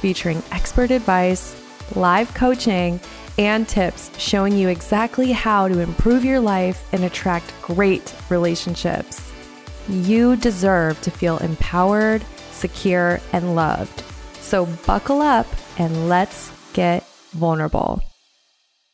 [0.00, 1.54] featuring expert advice,
[1.94, 2.98] live coaching,
[3.38, 9.32] and tips showing you exactly how to improve your life and attract great relationships.
[9.88, 14.02] You deserve to feel empowered, secure, and loved.
[14.40, 15.46] So buckle up
[15.78, 18.02] and let's get vulnerable.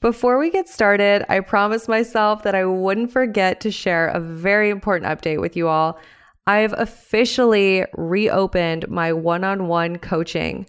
[0.01, 4.71] Before we get started, I promised myself that I wouldn't forget to share a very
[4.71, 5.99] important update with you all.
[6.47, 10.67] I've officially reopened my one on one coaching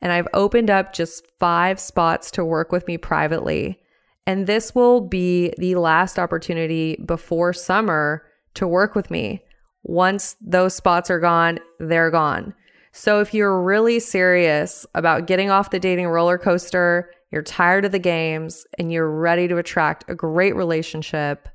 [0.00, 3.80] and I've opened up just five spots to work with me privately.
[4.26, 9.42] And this will be the last opportunity before summer to work with me.
[9.82, 12.52] Once those spots are gone, they're gone.
[12.92, 17.92] So if you're really serious about getting off the dating roller coaster, you're tired of
[17.92, 21.48] the games, and you're ready to attract a great relationship,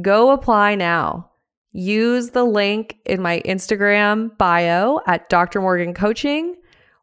[0.00, 1.30] go apply now.
[1.72, 5.60] Use the link in my Instagram bio at Dr.
[5.60, 6.56] Morgan Coaching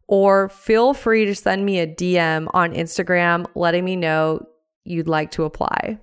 [0.07, 4.45] or feel free to send me a DM on Instagram letting me know
[4.85, 5.99] you'd like to apply.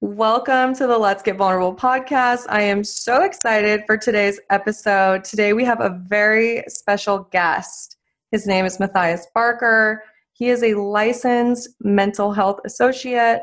[0.00, 2.46] Welcome to the Let's Get Vulnerable podcast.
[2.48, 5.24] I am so excited for today's episode.
[5.24, 7.96] Today we have a very special guest.
[8.32, 10.02] His name is Matthias Barker.
[10.32, 13.42] He is a licensed mental health associate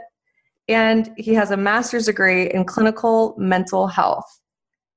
[0.68, 4.40] and he has a master's degree in clinical mental health.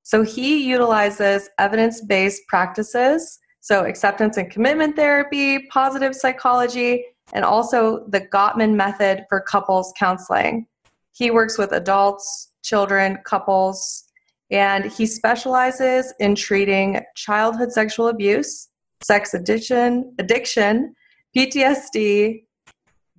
[0.03, 8.05] So he utilizes evidence based practices so, acceptance and commitment therapy, positive psychology, and also
[8.09, 10.67] the Gottman method for couples counseling.
[11.13, 14.03] He works with adults, children, couples,
[14.51, 18.67] and he specializes in treating childhood sexual abuse,
[19.01, 20.93] sex addiction, addiction,
[21.33, 22.43] PTSD,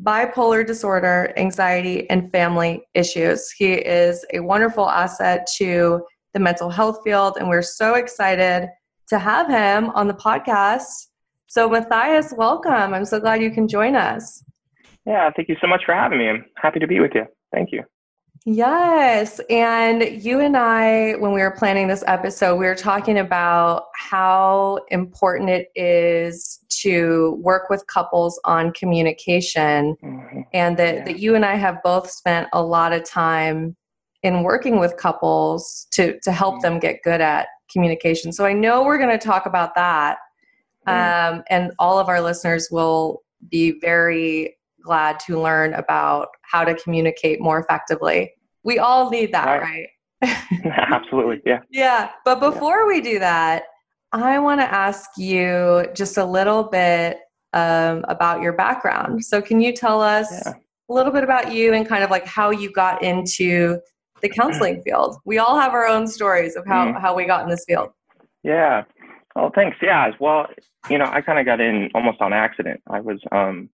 [0.03, 3.51] bipolar disorder, anxiety, and family issues.
[3.51, 6.05] He is a wonderful asset to
[6.35, 8.69] the mental health field, and we're so excited
[9.09, 11.09] to have him on the podcast.
[11.47, 12.95] So, Matthias, welcome.
[12.95, 14.43] I'm so glad you can join us.
[15.07, 16.29] Yeah, thank you so much for having me.
[16.29, 17.27] I'm happy to be with you.
[17.53, 17.85] Thank you.
[18.47, 19.41] Yes.
[19.49, 24.81] And you and I, when we were planning this episode, we were talking about how
[24.89, 29.97] important it is to work with couples on communication.
[30.03, 30.41] Mm-hmm.
[30.53, 31.05] And that, yeah.
[31.05, 33.77] that you and I have both spent a lot of time
[34.23, 36.73] in working with couples to, to help mm-hmm.
[36.73, 38.33] them get good at communication.
[38.33, 40.17] So I know we're going to talk about that.
[40.87, 46.75] Um, and all of our listeners will be very glad to learn about how to
[46.75, 48.33] communicate more effectively.
[48.63, 49.89] We all need that, right?
[50.23, 50.37] right?
[50.93, 51.41] Absolutely.
[51.45, 51.61] Yeah.
[51.71, 52.11] Yeah.
[52.25, 52.87] But before yeah.
[52.87, 53.65] we do that,
[54.13, 57.19] I want to ask you just a little bit
[57.53, 59.25] um, about your background.
[59.25, 60.53] So, can you tell us yeah.
[60.89, 63.81] a little bit about you and kind of like how you got into
[64.25, 65.19] the counseling field.
[65.27, 67.91] We all have our own stories of how, mm how we got in this field.
[68.43, 68.85] Yeah.
[69.37, 69.77] Well, thanks.
[69.83, 70.11] Yeah.
[70.19, 70.47] Well,
[70.89, 72.81] you know, I kind of got in almost on accident.
[72.89, 73.69] I was, um,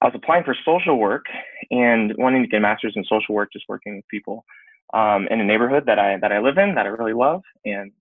[0.00, 1.26] I was applying for social work
[1.70, 4.44] and wanting to get a master's in social work, just working with people
[4.94, 7.92] um, in a neighborhood that I that I live in that I really love, and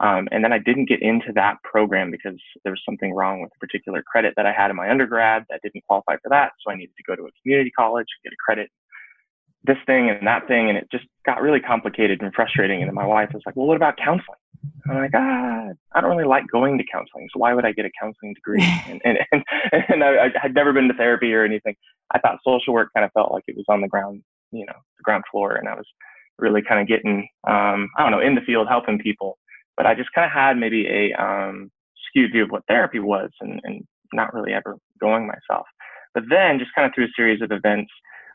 [0.00, 3.52] um, and then I didn't get into that program because there was something wrong with
[3.54, 6.52] a particular credit that I had in my undergrad that didn't qualify for that.
[6.64, 8.70] So I needed to go to a community college, get a credit
[9.64, 12.80] this thing and that thing, and it just got really complicated and frustrating.
[12.80, 14.38] And then my wife was like, "Well, what about counseling?"
[14.88, 17.86] I'm like, "Ah, I don't really like going to counseling, so why would I get
[17.86, 19.42] a counseling degree?" and and and,
[19.88, 21.74] and I, I had never been to therapy or anything.
[22.12, 24.76] I thought social work kind of felt like it was on the ground, you know,
[24.98, 25.86] the ground floor, and I was
[26.38, 29.38] really kind of getting, um, I don't know, in the field helping people.
[29.76, 31.70] But I just kind of had maybe a um,
[32.08, 35.66] skewed view of what therapy was, and and not really ever going myself.
[36.12, 37.90] But then, just kind of through a series of events,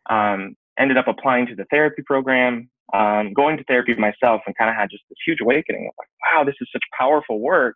[0.10, 4.70] um, ended up applying to the therapy program, um, going to therapy myself, and kind
[4.70, 7.76] of had just this huge awakening of like, wow, this is such powerful work,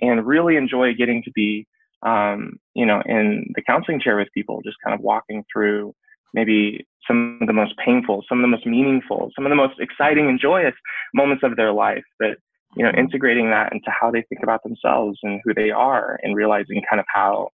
[0.00, 1.66] and really enjoy getting to be,
[2.04, 5.94] um, you know, in the counseling chair with people, just kind of walking through
[6.34, 9.74] maybe some of the most painful, some of the most meaningful, some of the most
[9.78, 10.74] exciting and joyous
[11.14, 12.04] moments of their life.
[12.18, 12.38] But
[12.76, 16.34] you know, integrating that into how they think about themselves and who they are, and
[16.34, 17.50] realizing kind of how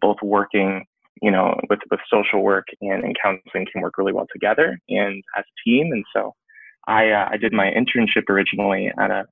[0.00, 0.84] both working
[1.22, 5.22] you know, with, with social work and, and counseling can work really well together and
[5.36, 5.92] as a team.
[5.92, 6.34] And so
[6.86, 9.26] I, uh, I did my internship originally at a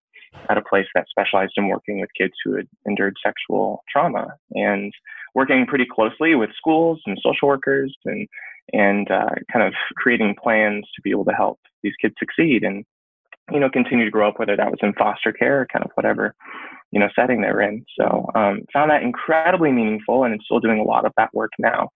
[0.48, 4.92] at a place that specialized in working with kids who had endured sexual trauma and
[5.34, 8.28] working pretty closely with schools and social workers and
[8.72, 12.84] and uh, kind of creating plans to be able to help these kids succeed and
[13.52, 15.90] you know continue to grow up whether that was in foster care or kind of
[15.94, 16.34] whatever
[16.94, 20.78] you know setting they're in so um, found that incredibly meaningful and I'm still doing
[20.78, 21.90] a lot of that work now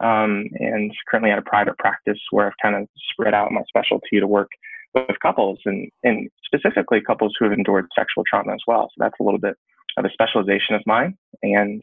[0.00, 4.20] um, and currently at a private practice where I've kind of spread out my specialty
[4.20, 4.50] to work
[4.94, 8.88] with couples and, and specifically couples who have endured sexual trauma as well.
[8.88, 9.56] So that's a little bit
[9.96, 11.16] of a specialization of mine.
[11.42, 11.82] And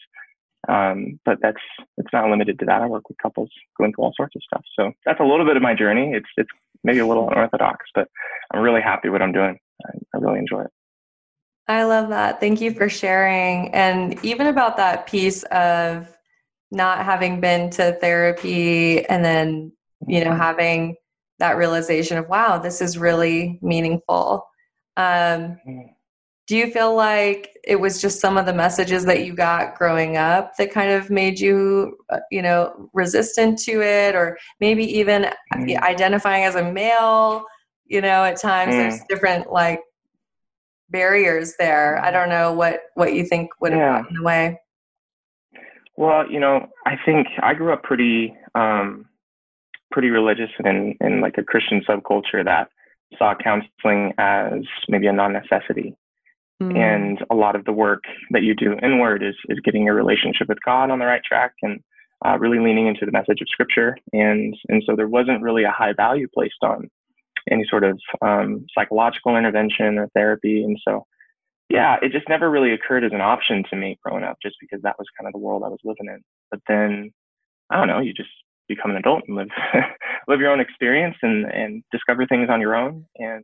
[0.68, 1.62] um, but that's
[1.98, 2.82] it's not limited to that.
[2.82, 4.64] I work with couples going through all sorts of stuff.
[4.78, 6.12] So that's a little bit of my journey.
[6.14, 6.50] It's it's
[6.84, 8.10] maybe a little unorthodox, but
[8.54, 9.58] I'm really happy with what I'm doing.
[9.86, 10.72] I, I really enjoy it.
[11.70, 12.40] I love that.
[12.40, 13.72] Thank you for sharing.
[13.76, 16.18] And even about that piece of
[16.72, 19.72] not having been to therapy and then,
[20.08, 20.96] you know, having
[21.38, 24.48] that realization of, wow, this is really meaningful.
[24.98, 25.82] Um, mm-hmm.
[26.48, 30.18] do you feel like it was just some of the messages that you got growing
[30.18, 35.28] up that kind of made you, uh, you know, resistant to it, or maybe even
[35.54, 35.80] mm.
[35.84, 37.46] identifying as a male?
[37.86, 38.78] You know, at times mm.
[38.78, 39.82] there's different like
[40.92, 42.00] barriers there.
[42.04, 44.02] I don't know what what you think would have yeah.
[44.02, 44.60] gotten in the way.
[45.96, 49.06] Well, you know, I think I grew up pretty um,
[49.92, 52.70] pretty religious and in, in like a Christian subculture that
[53.18, 55.96] saw counseling as maybe a non-necessity.
[56.62, 56.78] Mm.
[56.78, 60.48] And a lot of the work that you do inward is is getting your relationship
[60.48, 61.82] with God on the right track and
[62.26, 63.98] uh, really leaning into the message of Scripture.
[64.14, 66.90] And and so there wasn't really a high value placed on
[67.50, 70.64] any sort of um, psychological intervention or therapy.
[70.64, 71.06] And so,
[71.70, 74.82] yeah, it just never really occurred as an option to me growing up, just because
[74.84, 76.22] that was kind of the world I was living in.
[76.52, 77.12] But then,
[77.70, 78.30] I don't know, you just
[78.68, 79.50] become an adult and live
[80.28, 83.06] live your own experience and and discover things on your own.
[83.18, 83.44] And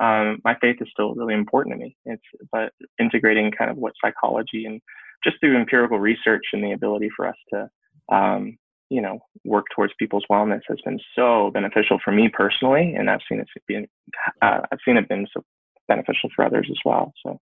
[0.00, 1.96] um, my faith is still really important to me.
[2.04, 4.80] It's but integrating kind of what psychology and
[5.24, 7.68] just through empirical research and the ability for us to
[8.14, 8.56] um,
[8.90, 13.20] you know work towards people's wellness has been so beneficial for me personally, and I've
[13.28, 13.88] seen it being
[14.42, 15.44] uh, I've seen it been so
[15.88, 17.12] beneficial for others as well.
[17.24, 17.40] So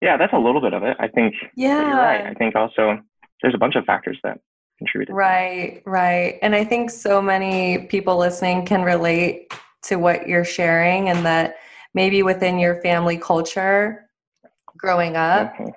[0.00, 0.96] yeah, that's a little bit of it.
[1.00, 2.26] I think yeah, you're right.
[2.26, 3.00] I think also
[3.42, 4.40] there's a bunch of factors that
[4.78, 5.14] contributed.
[5.14, 6.38] Right, right.
[6.42, 9.52] And I think so many people listening can relate
[9.84, 11.56] to what you're sharing and that
[11.94, 14.08] maybe within your family culture
[14.76, 15.70] growing up, mm-hmm.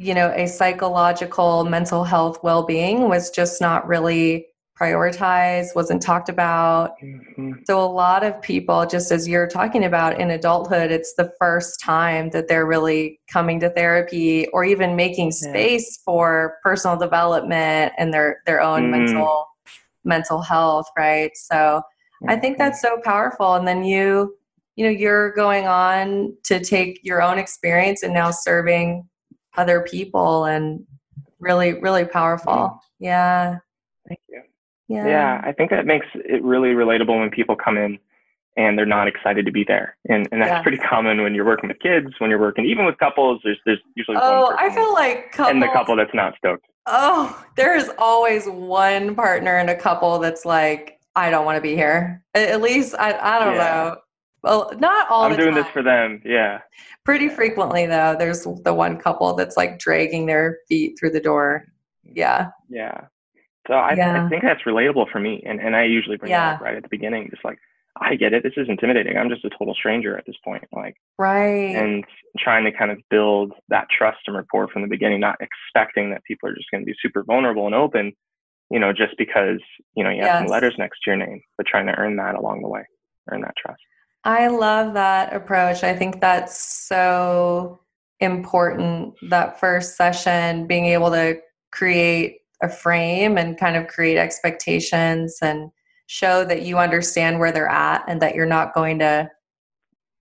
[0.00, 4.46] You know, a psychological mental health well being was just not really
[4.80, 6.92] prioritized, wasn't talked about.
[7.02, 7.52] Mm-hmm.
[7.66, 11.80] So, a lot of people, just as you're talking about in adulthood, it's the first
[11.80, 16.02] time that they're really coming to therapy or even making space yeah.
[16.06, 18.90] for personal development and their, their own mm.
[18.92, 19.48] mental
[20.02, 21.32] mental health, right?
[21.34, 22.30] So, mm-hmm.
[22.30, 22.62] I think mm-hmm.
[22.62, 23.52] that's so powerful.
[23.52, 24.34] And then you,
[24.76, 29.06] you know, you're going on to take your own experience and now serving
[29.56, 30.84] other people and
[31.38, 32.52] really, really powerful.
[32.52, 32.78] Mm.
[32.98, 33.58] Yeah.
[34.08, 34.42] Thank you.
[34.88, 35.06] Yeah.
[35.06, 37.98] Yeah, I think that makes it really relatable when people come in
[38.56, 39.96] and they're not excited to be there.
[40.08, 40.62] And and that's yeah.
[40.62, 43.78] pretty common when you're working with kids, when you're working even with couples, there's there's
[43.94, 46.66] usually oh, one I feel like couples, and the couple that's not stoked.
[46.86, 51.62] Oh, there is always one partner in a couple that's like, I don't want to
[51.62, 52.24] be here.
[52.34, 53.60] At least I I don't yeah.
[53.60, 53.96] know.
[54.42, 55.24] Well, not all.
[55.24, 55.62] I'm doing time.
[55.62, 56.22] this for them.
[56.24, 56.60] Yeah.
[57.04, 61.66] Pretty frequently though, there's the one couple that's like dragging their feet through the door.
[62.04, 62.50] Yeah.
[62.68, 63.02] Yeah.
[63.68, 64.24] So I, yeah.
[64.24, 65.42] I think that's relatable for me.
[65.46, 66.52] And, and I usually bring yeah.
[66.52, 67.58] that up right at the beginning, just like,
[68.00, 68.42] I get it.
[68.42, 69.18] This is intimidating.
[69.18, 70.64] I'm just a total stranger at this point.
[70.72, 71.74] Like, right.
[71.76, 72.04] And
[72.38, 76.24] trying to kind of build that trust and rapport from the beginning, not expecting that
[76.24, 78.12] people are just going to be super vulnerable and open,
[78.70, 79.60] you know, just because,
[79.96, 80.38] you know, you have yes.
[80.38, 82.84] some letters next to your name, but trying to earn that along the way,
[83.30, 83.82] earn that trust.
[84.24, 85.82] I love that approach.
[85.82, 87.80] I think that's so
[88.20, 89.14] important.
[89.30, 91.38] That first session, being able to
[91.72, 95.70] create a frame and kind of create expectations and
[96.06, 99.30] show that you understand where they're at and that you're not going to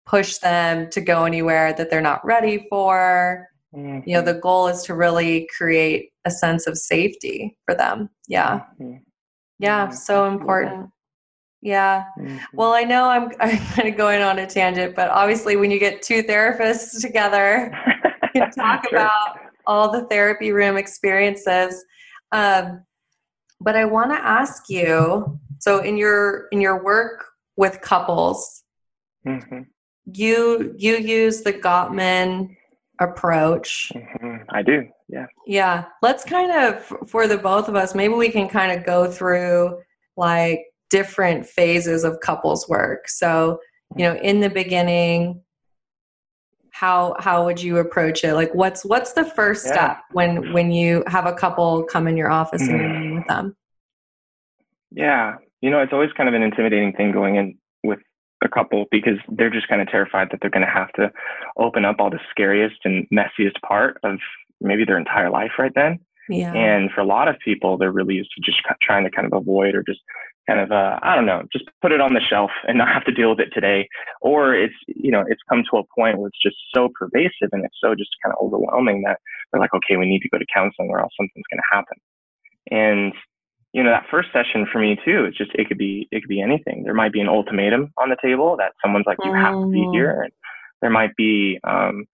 [0.05, 3.47] push them to go anywhere that they're not ready for.
[3.75, 4.07] Mm-hmm.
[4.09, 4.39] You know, the mm-hmm.
[4.39, 8.09] goal is to really create a sense of safety for them.
[8.27, 8.61] Yeah.
[8.79, 8.97] Mm-hmm.
[9.59, 10.89] Yeah, so important.
[11.61, 12.05] Yeah.
[12.17, 12.37] Mm-hmm.
[12.53, 15.79] Well, I know I'm, I'm kind of going on a tangent, but obviously, when you
[15.79, 17.71] get two therapists together,
[18.33, 18.99] you can talk sure.
[18.99, 21.83] about all the therapy room experiences.
[22.31, 22.83] Um,
[23.61, 25.39] but I want to ask you.
[25.59, 27.25] So in your in your work
[27.57, 28.63] with couples,
[29.27, 29.61] mm-hmm.
[30.05, 32.55] you you use the Gottman
[33.01, 33.91] approach.
[33.93, 34.43] Mm-hmm.
[34.49, 34.87] I do.
[35.09, 35.25] Yeah.
[35.45, 35.85] Yeah.
[36.01, 39.81] Let's kind of for the both of us, maybe we can kind of go through
[40.15, 43.07] like different phases of couples work.
[43.09, 43.59] So,
[43.95, 45.41] you know, in the beginning,
[46.71, 48.33] how how would you approach it?
[48.33, 49.73] Like what's what's the first yeah.
[49.73, 52.99] step when when you have a couple come in your office and you're mm-hmm.
[52.99, 53.55] meeting with them?
[54.91, 55.35] Yeah.
[55.61, 57.99] You know, it's always kind of an intimidating thing going in with
[58.43, 61.11] a couple because they're just kind of terrified that they're going to have to
[61.57, 64.19] open up all the scariest and messiest part of
[64.61, 65.99] maybe their entire life right then.
[66.29, 66.53] Yeah.
[66.53, 69.33] And for a lot of people, they're really used to just trying to kind of
[69.33, 69.99] avoid or just
[70.47, 73.05] kind of uh, I don't know, just put it on the shelf and not have
[73.05, 73.87] to deal with it today.
[74.21, 77.65] Or it's you know it's come to a point where it's just so pervasive and
[77.65, 79.19] it's so just kind of overwhelming that
[79.51, 81.97] they're like, okay, we need to go to counseling or else something's going to happen.
[82.71, 83.13] And
[83.73, 86.29] you know that first session for me too it's just it could be it could
[86.29, 89.53] be anything there might be an ultimatum on the table that someone's like you have
[89.53, 89.93] to be mm.
[89.93, 90.31] here and
[90.81, 92.05] there might be um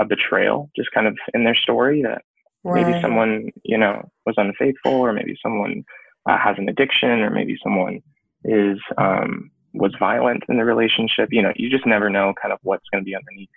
[0.00, 2.22] a betrayal just kind of in their story that
[2.64, 2.86] right.
[2.86, 5.84] maybe someone you know was unfaithful or maybe someone
[6.28, 8.00] uh, has an addiction or maybe someone
[8.44, 12.58] is um was violent in the relationship you know you just never know kind of
[12.62, 13.48] what's going to be underneath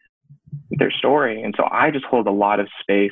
[0.72, 3.12] their story and so i just hold a lot of space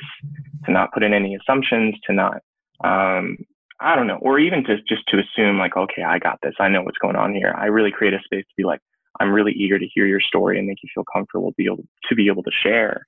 [0.64, 2.40] to not put in any assumptions to not
[2.84, 3.36] um,
[3.82, 6.54] I don't know, or even to just to assume like, okay, I got this.
[6.60, 7.54] I know what's going on here.
[7.56, 8.80] I really create a space to be like,
[9.20, 11.84] I'm really eager to hear your story and make you feel comfortable to be able
[12.08, 13.06] to be able to share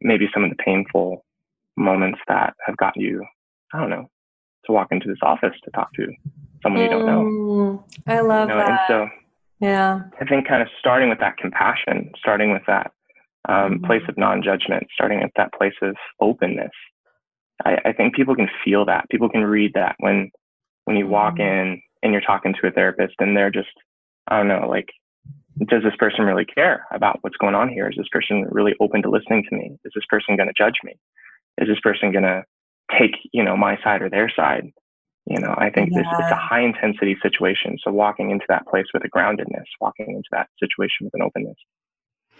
[0.00, 1.24] maybe some of the painful
[1.76, 3.24] moments that have got you,
[3.72, 4.08] I don't know,
[4.66, 6.06] to walk into this office to talk to
[6.62, 7.22] someone you don't know.
[7.22, 8.60] Mm, I love you know?
[8.60, 8.68] that.
[8.68, 9.08] And so,
[9.60, 12.92] yeah, I think kind of starting with that compassion, starting with that
[13.48, 16.70] um, mm place of non-judgment, starting at that place of openness
[17.64, 19.08] I, I think people can feel that.
[19.10, 20.30] People can read that when
[20.84, 21.72] when you walk mm-hmm.
[21.72, 23.68] in and you're talking to a therapist and they're just
[24.28, 24.88] I don't know, like
[25.68, 27.88] does this person really care about what's going on here?
[27.88, 29.76] Is this person really open to listening to me?
[29.84, 30.94] Is this person going to judge me?
[31.62, 32.44] Is this person going to
[32.98, 34.70] take, you know, my side or their side?
[35.26, 35.98] You know, I think yeah.
[36.00, 37.78] this it's a high intensity situation.
[37.84, 41.56] So walking into that place with a groundedness, walking into that situation with an openness.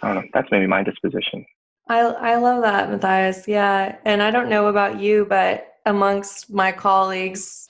[0.02, 0.30] I don't know.
[0.34, 1.46] That's maybe my disposition.
[1.88, 3.46] I I love that, Matthias.
[3.46, 7.68] Yeah, and I don't know about you, but amongst my colleagues,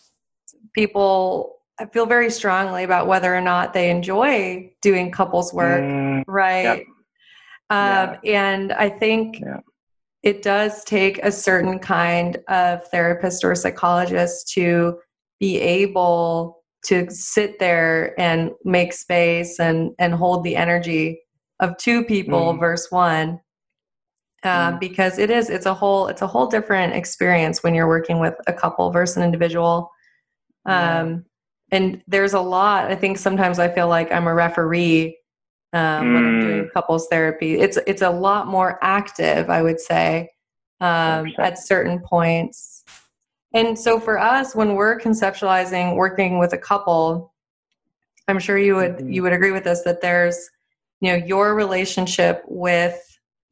[0.73, 6.25] people I feel very strongly about whether or not they enjoy doing couples work, mm,
[6.27, 6.63] right?
[6.63, 6.87] Yep.
[7.71, 8.49] Um, yeah.
[8.53, 9.61] And I think yeah.
[10.23, 14.99] It does take a certain kind of therapist or psychologist to
[15.41, 21.21] be able to sit there and make space and and hold the energy
[21.61, 22.61] of two people mm.
[22.61, 23.41] versus one
[24.43, 24.81] uh, mm.
[24.81, 28.35] because it is it's a whole it's a whole different experience when you're working with
[28.47, 29.91] a couple versus an individual
[30.67, 31.25] um,
[31.71, 35.17] and there's a lot i think sometimes i feel like i'm a referee
[35.73, 36.14] um, mm.
[36.14, 36.73] when i'm doing mm.
[36.73, 40.29] couples therapy it's it's a lot more active i would say
[40.81, 42.85] um, at certain points
[43.55, 47.33] and so for us when we're conceptualizing working with a couple
[48.29, 49.12] i'm sure you would mm-hmm.
[49.12, 50.50] you would agree with us that there's
[51.00, 52.99] you know your relationship with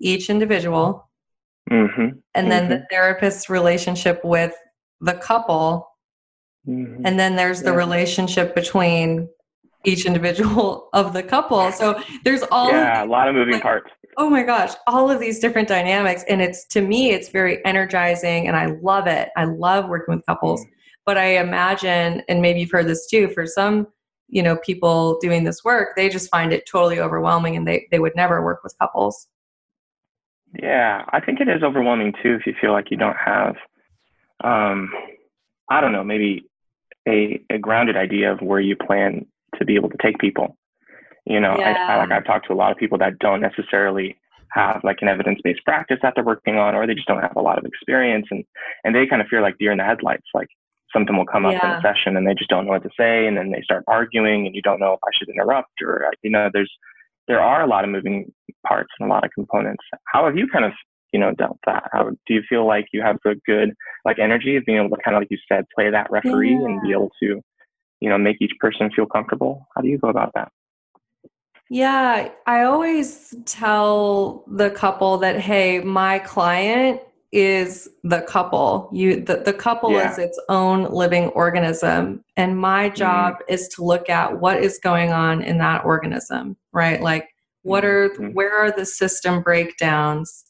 [0.00, 1.08] each individual
[1.70, 2.08] mm-hmm.
[2.34, 2.72] and then mm-hmm.
[2.72, 4.54] the therapist's relationship with
[5.00, 5.88] the couple
[6.66, 7.04] mm-hmm.
[7.04, 9.28] and then there's the relationship between
[9.84, 11.70] each individual of the couple.
[11.72, 13.90] So there's all yeah a lot of moving like, parts.
[14.16, 16.25] oh my gosh all of these different dynamics.
[16.28, 19.30] And it's to me it's very energizing and i love it.
[19.37, 20.64] I love working with couples.
[20.64, 20.68] Mm.
[21.06, 23.87] but i imagine and maybe you've heard this too for some
[24.28, 27.99] you know people doing this work they just find it totally overwhelming and they, they
[27.99, 29.26] would never work with couples.
[30.58, 33.54] Yeah, I think it is overwhelming too if you feel like you don't have,
[34.42, 34.90] um,
[35.68, 36.50] I don't know, maybe
[37.08, 39.26] a, a grounded idea of where you plan
[39.59, 40.57] to be able to take people.
[41.26, 41.87] You know, yeah.
[41.88, 44.16] I, I, like I've talked to a lot of people that don't necessarily
[44.52, 47.42] have like an evidence-based practice that they're working on, or they just don't have a
[47.42, 48.45] lot of experience, and
[48.85, 50.26] and they kind of feel like deer in the headlights.
[50.35, 50.49] Like
[50.92, 51.78] something will come up yeah.
[51.78, 53.85] in a session, and they just don't know what to say, and then they start
[53.87, 56.73] arguing, and you don't know if I should interrupt, or uh, you know, there's
[57.28, 58.33] there are a lot of moving
[58.66, 59.85] parts and a lot of components.
[60.07, 60.73] How have you kind of,
[61.12, 61.88] you know, dealt that?
[61.92, 63.73] How do you feel like you have the good
[64.04, 66.64] like energy of being able to kind of like you said, play that referee yeah.
[66.64, 67.40] and be able to,
[68.00, 69.66] you know, make each person feel comfortable?
[69.75, 70.50] How do you go about that?
[71.69, 77.00] Yeah, I always tell the couple that hey, my client
[77.33, 78.90] is the couple.
[78.92, 80.11] You the, the couple yeah.
[80.11, 82.25] is its own living organism.
[82.37, 82.97] And my mm-hmm.
[82.97, 83.54] job mm.
[83.54, 87.00] is to look at what is going on in that organism, right?
[87.00, 87.28] Like
[87.62, 88.33] what are mm-hmm.
[88.33, 90.45] where are the system breakdowns?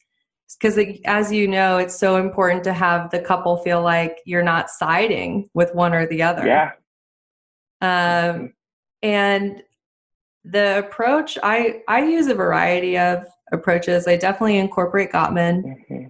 [0.58, 4.68] Because as you know, it's so important to have the couple feel like you're not
[4.68, 6.46] siding with one or the other.
[6.46, 6.72] Yeah.
[7.80, 8.46] Um, mm-hmm.
[9.02, 9.62] and
[10.44, 14.06] the approach I I use a variety of approaches.
[14.06, 15.62] I definitely incorporate Gottman.
[15.90, 16.06] Mm-hmm.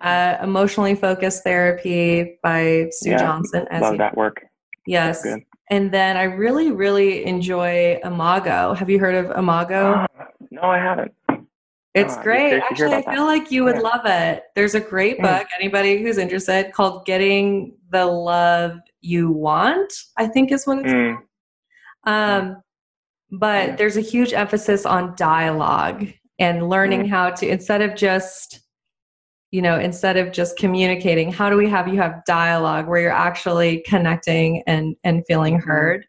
[0.00, 3.64] Uh, emotionally focused therapy by Sue yeah, Johnson.
[3.70, 4.44] As love you, that work.
[4.86, 5.24] Yes.
[5.70, 8.74] And then I really, really enjoy Imago.
[8.74, 9.92] Have you heard of Imago?
[9.92, 10.06] Uh,
[10.50, 11.12] no, I haven't.
[11.94, 12.48] It's Oh, great.
[12.48, 13.14] curious to hear Actually, I about that.
[13.14, 13.82] feel like you would Yeah.
[13.82, 14.44] love it.
[14.56, 15.22] There's a great Mm.
[15.22, 20.92] book, anybody who's interested, called Getting the Love You Want, I think is what it's
[20.92, 21.18] Mm,
[22.04, 22.62] Um,
[23.30, 23.76] but Yeah.
[23.76, 26.06] there's a huge emphasis on dialogue
[26.38, 27.08] and learning Mm.
[27.10, 28.60] how to instead of just
[29.50, 33.10] you know instead of just communicating how do we have you have dialogue where you're
[33.10, 35.64] actually connecting and and feeling Mhm.
[35.64, 36.06] heard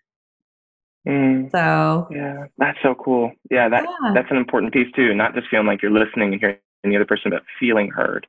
[1.08, 3.32] mm, so yeah, that's so cool.
[3.50, 4.12] Yeah, that yeah.
[4.14, 5.14] that's an important piece too.
[5.16, 8.28] Not just feeling like you're listening and hearing the other person, but feeling heard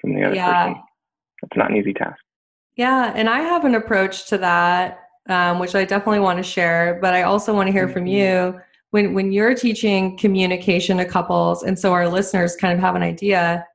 [0.00, 0.66] from the other Yeah.
[0.66, 0.82] person.
[1.42, 2.22] It's not an easy task.
[2.76, 6.98] Yeah and i have an approach to that um, which i definitely want to share
[7.02, 8.10] but i also want to hear from Mhm.
[8.54, 8.60] you
[8.90, 13.02] when when you're teaching communication to couples and so our listeners kind of have an
[13.02, 13.66] idea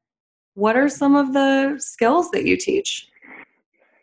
[0.55, 3.07] what are some of the skills that you teach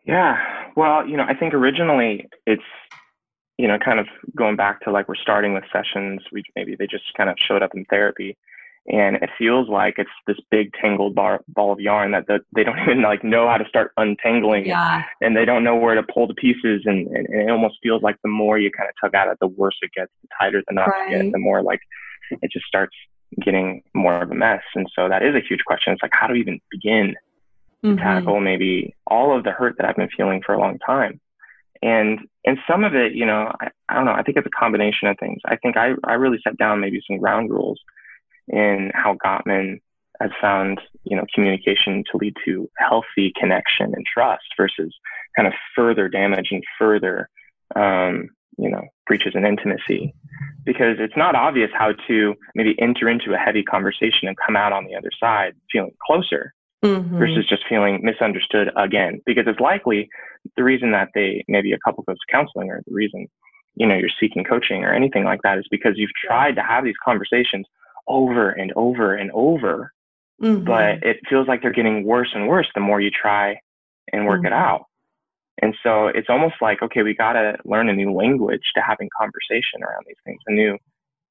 [0.07, 0.37] Yeah.
[0.77, 2.63] Well, you know, I think originally it's,
[3.57, 6.21] you know, kind of going back to like we're starting with sessions.
[6.31, 8.37] We maybe they just kind of showed up in therapy,
[8.87, 12.65] and it feels like it's this big tangled bar, ball of yarn that the, they
[12.65, 16.03] don't even like know how to start untangling, yeah and they don't know where to
[16.03, 18.95] pull the pieces, and, and, and it almost feels like the more you kind of
[19.01, 20.13] tug at it, the worse it gets.
[20.23, 21.23] The tighter the knots Right.
[21.23, 21.81] get, the more like
[22.31, 22.95] it just starts
[23.43, 24.63] getting more of a mess.
[24.75, 25.93] And so that is a huge question.
[25.93, 27.15] It's like how do we even begin?
[27.85, 27.99] Mhm.
[27.99, 31.21] tackle maybe all of the hurt that I've been feeling for a long time.
[31.83, 34.59] And and some of it, you know, I, I don't know, I think it's a
[34.59, 35.41] combination of things.
[35.45, 37.79] I think I, I really set down maybe some ground rules
[38.49, 39.81] in how Gottman
[40.21, 44.95] has found, you know, communication to lead to healthy connection and trust versus
[45.37, 47.29] kind of further damage and further
[47.75, 50.15] um, you know, breaches in intimacy.
[50.65, 54.73] Because it's not obvious how to maybe enter into a heavy conversation and come out
[54.73, 57.19] on the other side feeling closer Mhm.
[57.19, 60.07] versus just feeling misunderstood again because it's likely
[60.57, 63.27] the reason that they maybe a couple goes to counseling or the reason
[63.75, 66.85] you know you're seeking coaching or anything like that is because you've tried to have
[66.85, 67.67] these conversations
[68.07, 69.93] over and over and over
[70.41, 70.65] Mhm.
[70.65, 73.59] but it feels like they're getting worse and worse the more you try
[74.13, 74.53] and work it Mhm.
[74.53, 74.87] out
[75.63, 79.09] and so it's almost like okay we got to learn a new language to having
[79.17, 80.79] conversation around these things a new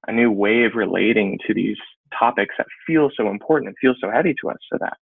[0.08, 1.78] a new way of relating to these
[2.18, 4.98] topics that feel so important and feel so heavy to us so that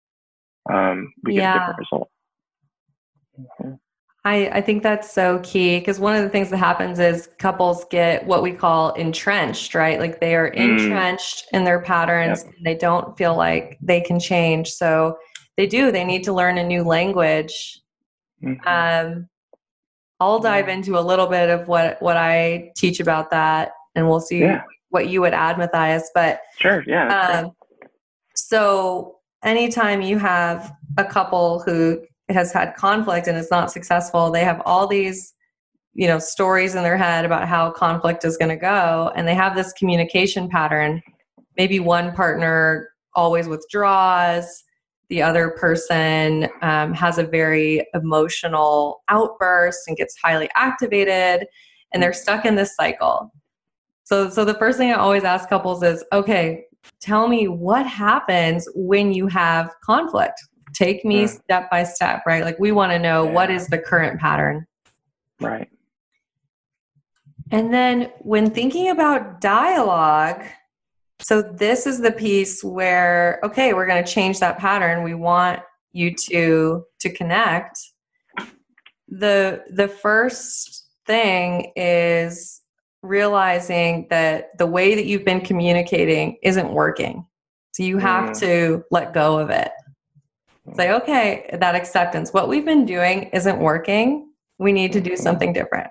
[0.74, 2.10] um, we get a different result
[3.40, 3.80] Mhm.
[4.28, 7.86] I, I think that's so key because one of the things that happens is couples
[7.90, 10.00] get what we call entrenched, right?
[10.02, 10.58] Like they are Mm.
[10.82, 14.72] entrenched in their patterns and they don't feel like they can change.
[14.72, 15.18] So
[15.56, 17.80] they do, they need to learn a new language.
[18.44, 18.68] Mhm.
[18.68, 19.30] Um,
[20.20, 20.74] I'll dive Yeah.
[20.74, 24.62] into a little bit of what, what I teach about that and we'll see yeah
[24.90, 26.12] what you would add, Matthias.
[26.14, 27.08] But sure yeah
[27.46, 27.52] um,
[28.36, 34.44] so anytime you have a couple who has had conflict and is not successful, they
[34.44, 35.34] have all these,
[35.94, 39.36] you know, stories in their head about how conflict is going to go, and they
[39.36, 41.02] have this communication pattern.
[41.58, 44.64] Maybe one partner always withdraws,
[45.10, 51.48] the other person um, has a very emotional outburst and gets highly activated,
[51.94, 53.32] and they're stuck in this cycle.
[54.04, 56.66] So, so the first thing I always ask couples is, okay,
[57.00, 60.42] tell me what happens when you have conflict.
[60.78, 62.44] Take me step by step, right?
[62.44, 63.56] Like we want to know what Yeah.
[63.56, 64.68] is the current pattern.
[65.40, 65.70] right
[67.52, 70.44] And then when thinking about dialogue,
[71.20, 75.04] so this is the piece where okay, we're going to change that pattern.
[75.04, 75.62] We want
[75.94, 77.80] you to to connect.
[79.08, 82.62] The the first thing is
[83.02, 87.26] realizing that the way that you've been communicating isn't working.
[87.72, 88.40] So you have Mm.
[88.42, 89.72] to let go of it.
[90.76, 92.34] Say, okay, that acceptance.
[92.34, 94.30] What we've been doing isn't working.
[94.60, 95.18] We need to do Mhm.
[95.20, 95.90] something different.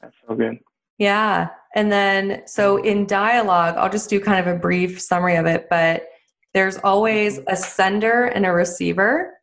[0.00, 0.58] that's so good
[0.98, 1.48] Yeah.
[1.74, 5.68] And then, so in dialogue, I'll just do kind of a brief summary of it,
[5.68, 6.08] but
[6.54, 9.34] there's always a sender and a receiver.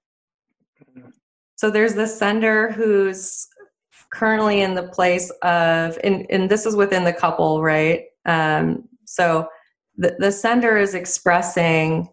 [1.56, 3.48] So there's the sender who's
[4.12, 8.06] currently in the place of, and, and this is within the couple, right?
[8.26, 9.48] Um, so
[9.98, 12.10] the, the sender is expressing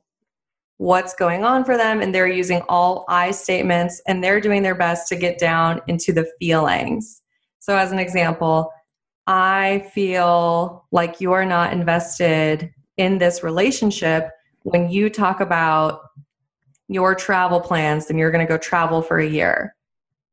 [0.80, 4.74] what's going on for them and they're using all I statements and they're doing their
[4.74, 7.20] best to get down into the feelings.
[7.58, 8.72] So, as an example,
[9.26, 14.30] I feel like you're not invested in this relationship
[14.62, 16.00] when you talk about
[16.88, 19.76] your travel plans and you're going to go travel for a year.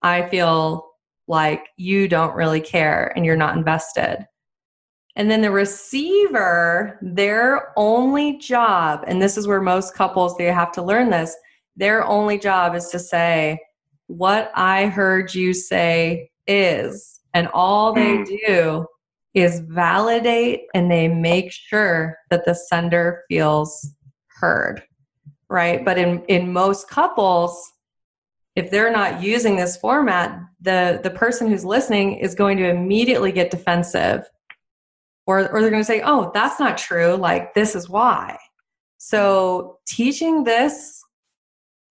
[0.01, 0.89] I feel
[1.27, 4.25] like you don't really care and you're not invested.
[5.17, 10.71] And then the receiver, their only job, and this is where most couples they have
[10.73, 11.35] to learn this,
[11.75, 13.59] their only job is to say,
[14.05, 18.25] What I heard you say is, and all they Mm.
[18.45, 18.85] do
[19.33, 23.93] is validate and they make sure that the sender feels
[24.39, 24.81] heard
[25.49, 27.71] right but in in most couples
[28.55, 33.31] if they're not using this format the the person who's listening is going to immediately
[33.31, 34.27] get defensive
[35.27, 38.37] or or they're going to say oh that's not true like this is why
[38.97, 41.03] so teaching this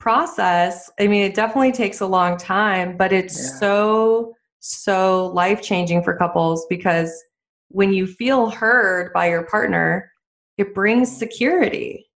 [0.01, 3.59] process i mean it definitely takes a long time but it's yeah.
[3.59, 7.23] so so life changing for couples because
[7.69, 10.11] when you feel heard by your partner
[10.59, 11.19] it brings mm-hmm.
[11.19, 12.07] security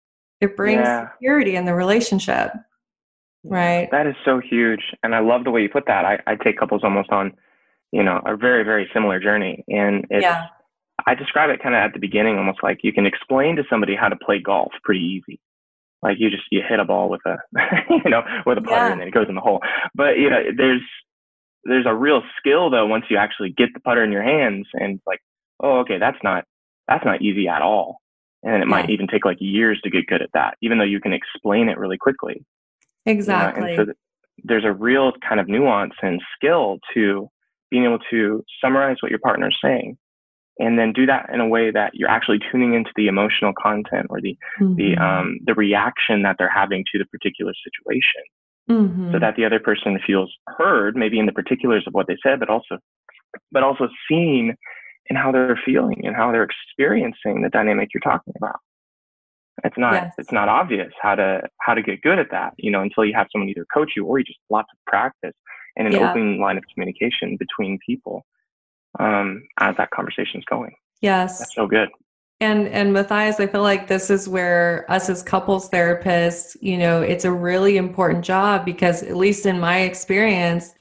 [0.41, 1.11] it brings yeah.
[1.13, 2.53] security in the relationship
[3.45, 6.37] right that is so huge and i love the way you put that i, I
[6.37, 7.33] take couples almost on
[7.93, 10.49] you know a very very similar journey and it's yeah.
[11.07, 13.95] I describe it kind of at the beginning almost like you can explain to somebody
[13.95, 15.41] how to play golf pretty easy
[16.03, 17.37] like you just you hit a ball with a
[17.91, 18.93] you know with a putter yeah.
[18.93, 19.61] and then it goes in the hole
[19.95, 20.83] but you know there's
[21.65, 25.01] there's a real skill though once you actually get the putter in your hands and
[25.07, 25.21] like
[25.63, 26.45] oh okay that's not
[26.89, 27.99] that's not easy at all
[28.43, 28.65] and it yeah.
[28.65, 31.69] might even take like years to get good at that even though you can explain
[31.69, 32.45] it really quickly
[33.07, 33.73] Exactly.
[33.73, 33.85] You know?
[33.87, 33.93] so
[34.45, 37.29] there's a real kind of nuance and skill to
[37.71, 39.97] being able to summarize what your partner is saying
[40.61, 44.07] and then do that in a way that you're actually tuning into the emotional content
[44.11, 44.75] or the mm-hmm.
[44.77, 48.23] the um, the reaction that they're having to the particular situation
[48.71, 49.13] mm-hmm.
[49.13, 52.39] so that the other person feels heard maybe in the particulars of what they said
[52.39, 52.79] but also
[53.51, 54.55] but also seen
[55.07, 58.61] in how they're feeling and how they're experiencing the dynamic you're talking about
[59.65, 60.15] it's not yes.
[60.19, 63.13] it's not obvious how to how to get good at that, you know, until you
[63.15, 65.35] have someone either coach you or you just lots of practice
[65.77, 66.11] and an yeah.
[66.11, 68.25] open line of communication between people
[68.99, 70.75] um, as that conversation is going.
[71.01, 71.89] Yes, that's so good.
[72.41, 77.03] And and Matthias, I feel like this is where us as couples therapists, you know,
[77.03, 80.73] it's a really important job because at least in my experience,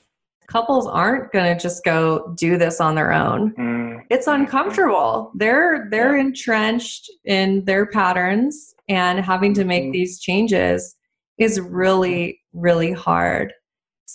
[0.48, 3.54] couples aren't going to just go do this on their own.
[3.56, 4.04] Mm.
[4.10, 5.32] It's uncomfortable.
[5.36, 6.24] They're they're yeah.
[6.24, 9.92] entrenched in their patterns and having to make mm.
[9.94, 10.96] these changes
[11.38, 13.54] is really really hard.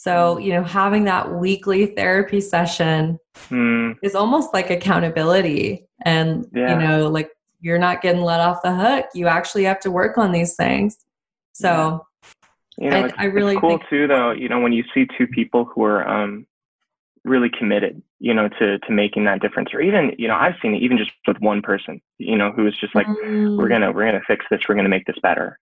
[0.04, 3.96] So, you know, having that weekly therapy session mm.
[4.02, 6.74] is almost like accountability and yeah.
[6.74, 7.30] you know, like
[7.62, 9.06] you're not getting let off the hook.
[9.14, 10.98] You actually have to work on these things.
[11.54, 12.04] So,
[12.76, 14.32] you know, I, it's, I really it's cool think- too, though.
[14.32, 16.46] You know, when you see two people who are um,
[17.24, 20.74] really committed, you know, to to making that difference, or even, you know, I've seen
[20.74, 23.56] it even just with one person, you know, who is just like, mm.
[23.56, 25.58] we're gonna we're gonna fix this, we're gonna make this better.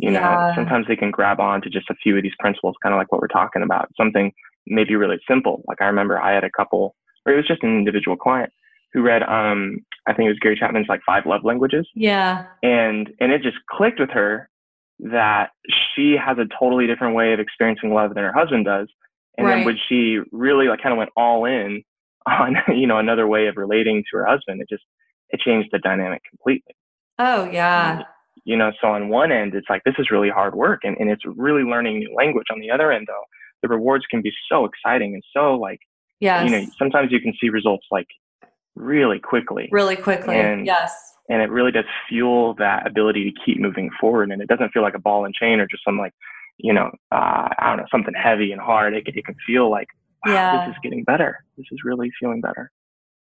[0.00, 0.54] You know, yeah.
[0.54, 3.12] sometimes they can grab on to just a few of these principles, kind of like
[3.12, 3.90] what we're talking about.
[3.96, 4.32] Something
[4.66, 5.62] maybe really simple.
[5.68, 6.94] Like I remember I had a couple,
[7.26, 8.50] or it was just an individual client
[8.92, 11.86] who read um I think it was Gary Chapman's like five love languages.
[11.94, 12.46] Yeah.
[12.62, 14.48] And and it just clicked with her
[15.00, 15.50] that
[15.94, 18.88] she has a totally different way of experiencing love than her husband does.
[19.36, 19.56] And right.
[19.56, 21.82] then when she really like kind of went all in
[22.26, 24.84] on, you know, another way of relating to her husband, it just,
[25.30, 26.74] it changed the dynamic completely.
[27.18, 28.02] Oh yeah.
[28.44, 31.10] You know, so on one end, it's like, this is really hard work and, and
[31.10, 32.46] it's really learning new language.
[32.52, 33.24] On the other end though,
[33.62, 35.80] the rewards can be so exciting and so like,
[36.20, 38.08] yeah, you know, sometimes you can see results like
[38.74, 39.68] really quickly.
[39.72, 40.36] Really quickly.
[40.36, 44.48] And, yes and it really does fuel that ability to keep moving forward and it
[44.48, 46.12] doesn't feel like a ball and chain or just some like
[46.58, 49.86] you know uh, i don't know something heavy and hard it, it can feel like
[50.26, 50.66] wow, yeah.
[50.66, 52.70] this is getting better this is really feeling better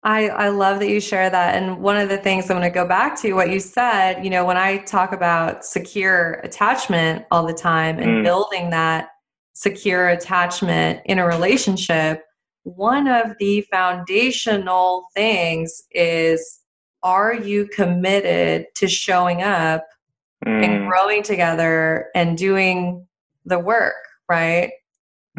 [0.04, 1.56] I, I love that you share that.
[1.56, 4.30] And one of the things I'm going to go back to what you said, you
[4.30, 8.24] know, when I talk about secure attachment all the time and mm.
[8.24, 9.10] building that
[9.54, 12.24] secure attachment in a relationship,
[12.64, 16.60] one of the foundational things is
[17.02, 19.86] are you committed to showing up
[20.46, 20.66] mm.
[20.66, 23.06] and growing together and doing
[23.46, 23.96] the work,
[24.30, 24.72] right?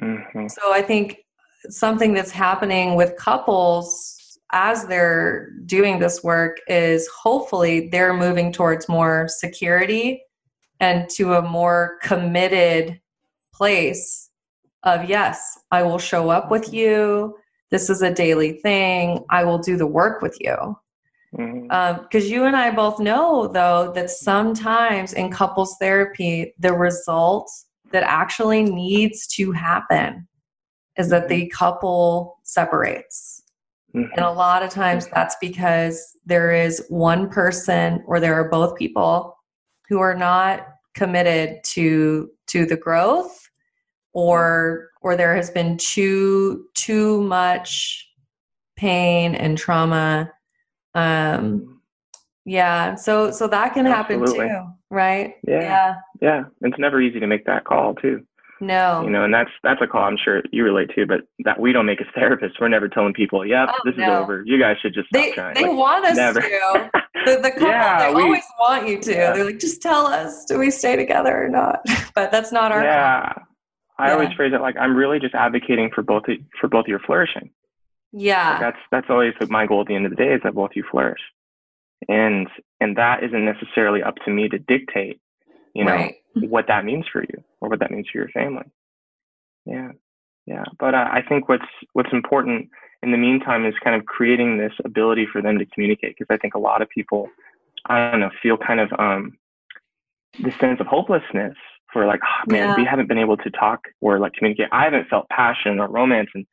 [0.01, 0.49] Mm-hmm.
[0.49, 1.19] So I think
[1.69, 4.14] something that's happening with couples
[4.55, 10.23] as they're doing this work is hopefully they're moving towards more security
[10.81, 13.01] and to a more committed
[13.53, 14.31] place
[14.85, 16.77] of yes, I will show up with mm-hmm.
[16.77, 17.37] you.
[17.71, 19.25] This is a daily thing.
[19.31, 20.77] I will do the work with you.
[21.33, 21.71] Because mm-hmm.
[21.73, 27.51] um, you and I both know, though, that sometimes in couples therapy, the result
[27.91, 30.29] that actually needs to happen
[30.97, 33.43] is that the couple separates.
[33.95, 34.13] Mm-hmm.
[34.17, 38.77] And a lot of times that's because there is one person or there are both
[38.77, 39.39] people
[39.89, 43.49] who are not committed to to the growth
[44.13, 48.09] or or there has been too too much
[48.77, 50.33] pain and trauma
[50.95, 51.81] um
[52.45, 54.49] yeah so so that can happen Absolutely.
[54.49, 55.61] too right yeah.
[55.61, 58.25] yeah yeah it's never easy to make that call too
[58.61, 59.03] No.
[59.05, 61.73] You know, and that's that's a call I'm sure you relate to, but that we
[61.73, 62.53] don't make as therapists.
[62.61, 64.43] We're never telling people, "Yep, Oh, this is over.
[64.47, 66.41] You guys should just stop They trying." they Like, want us never.
[66.41, 66.91] to.
[67.25, 69.11] The, the couple Yeah, they we- always want you to.
[69.15, 69.33] Yeah.
[69.33, 71.81] They're like, just tell us, do we stay together or not?
[72.15, 73.33] But that's not our yeah.
[73.99, 76.25] I always phrase it like I'm really just advocating for both
[76.61, 77.49] for both of your flourishing.
[78.13, 78.51] Yeah.
[78.53, 80.73] Like, that's that's always my goal at the end of the day is that both
[80.75, 81.21] you flourish,
[82.09, 82.47] and
[82.81, 85.21] and that isn't necessarily up to me to dictate,
[85.75, 86.17] you know, right.
[86.35, 88.65] What that means for you or what that means for your family.
[89.67, 89.93] Yeah,
[90.47, 90.65] yeah.
[90.79, 92.69] But uh, I think what's what's important
[93.03, 96.39] in the meantime is kind of creating this ability for them to communicate because I
[96.39, 97.29] think a lot of people,
[97.87, 99.37] I don't know, feel kind of um,
[100.41, 101.55] this sense of hopelessness
[101.93, 102.77] for like, oh, man, Yeah.
[102.77, 104.69] we haven't been able to talk or like communicate.
[104.73, 106.47] I haven't felt passion or romance in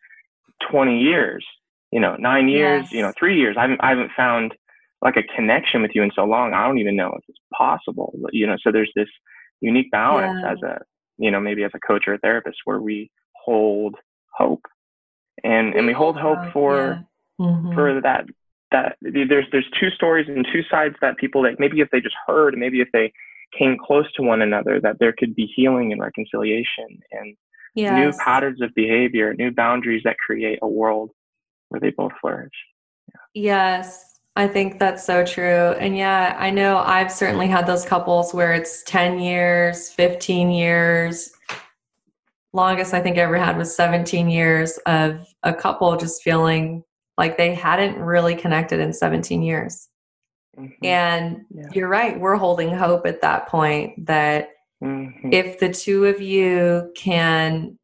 [0.70, 1.46] 20 years,
[1.92, 2.92] you know, nine years, Yes.
[2.92, 3.56] you know, three years.
[3.58, 4.54] I haven't, I haven't found
[5.02, 6.54] like a connection with you in so long.
[6.54, 8.58] I don't even know if it's possible, you know.
[8.62, 9.10] So there's this
[9.62, 10.52] unique balance Yeah.
[10.52, 10.80] as a,
[11.18, 13.96] you know, maybe as a coach or a therapist where we hold
[14.34, 14.66] hope,
[15.44, 17.06] and and we hold hope for
[17.40, 17.46] yeah.
[17.46, 17.74] Mhm.
[17.74, 18.26] for that
[18.72, 22.16] that there's there's two stories and two sides that people that maybe if they just
[22.28, 23.12] heard, maybe if they
[23.58, 27.36] came close to one another, that there could be healing and reconciliation and
[27.76, 31.12] new patterns of behavior, new boundaries that create a world
[31.70, 32.52] where they both flourish.
[33.34, 34.11] Yes,
[34.42, 35.44] I think that's so true.
[35.80, 41.32] And yeah, I know I've certainly had those couples where it's 10 years, 15 years.
[42.52, 46.84] Longest I think I ever had was 17 years of a couple just feeling
[47.20, 49.90] like they hadn't really connected in 17 years.
[50.58, 50.74] Mhm.
[50.84, 51.68] And Yeah.
[51.74, 54.50] you're right, we're holding hope at that point that
[54.84, 55.32] Mhm.
[55.32, 57.78] if the two of you can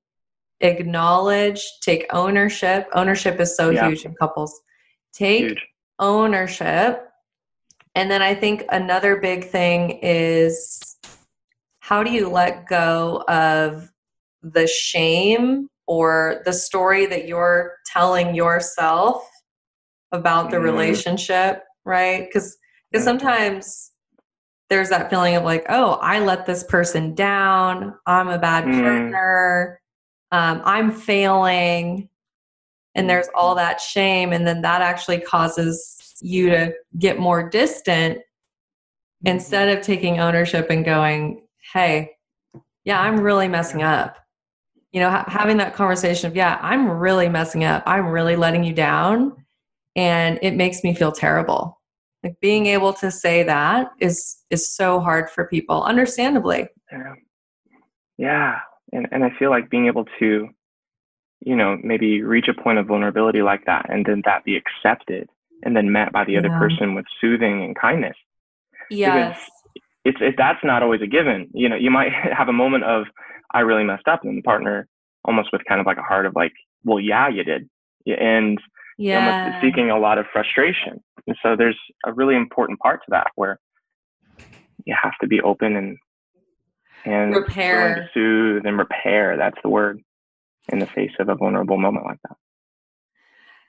[0.59, 3.89] acknowledge, take ownership, ownership is so Yeah.
[3.89, 4.59] huge in couples.
[5.13, 5.67] Take Huge.
[5.99, 7.09] Ownership.
[7.95, 10.97] And then I think another big thing is
[11.79, 13.89] how do you let go of
[14.43, 19.27] the shame or the story that you're telling yourself
[20.11, 20.63] about the Mhm.
[20.63, 22.25] relationship, right?
[22.27, 22.57] Because
[22.91, 23.91] because sometimes
[24.69, 27.97] there's that feeling of like, oh, I let this person down.
[28.05, 28.81] I'm a bad Mm.
[28.81, 29.81] partner.
[30.31, 32.09] Um, I'm failing
[32.97, 38.17] and there's all that shame and then that actually causes you to get more distant
[38.17, 39.27] mm-hmm.
[39.27, 42.11] instead of taking ownership and going hey
[42.83, 44.17] yeah i'm really messing up.
[44.91, 47.83] You know ha- having that conversation of yeah i'm really messing up.
[47.85, 49.35] I'm really letting you down
[49.97, 51.81] and it makes me feel terrible.
[52.23, 56.67] Like being able to say that is is so hard for people understandably.
[56.91, 57.13] Yeah.
[58.17, 58.59] Yeah.
[58.93, 60.47] And and I feel like being able to,
[61.41, 65.29] you know, maybe reach a point of vulnerability like that and then that be accepted
[65.63, 66.59] and then met by the other Yeah.
[66.59, 68.15] person with soothing and kindness.
[68.89, 69.49] yes
[70.05, 71.49] It's it, that's not always a given.
[71.53, 73.05] You know, you might have a moment of
[73.53, 74.87] I really messed up and the partner
[75.25, 77.69] almost with kind of like a heart of like, well, yeah, you did.
[78.05, 78.59] And
[78.97, 81.03] yeah almost seeking a lot of frustration.
[81.27, 83.59] And so there's a really important part to that where
[84.85, 85.97] you have to be open and
[87.05, 87.95] and Repair.
[87.95, 89.37] to soothe and repair.
[89.37, 90.01] That's the word
[90.69, 92.37] in the face of a vulnerable moment like that.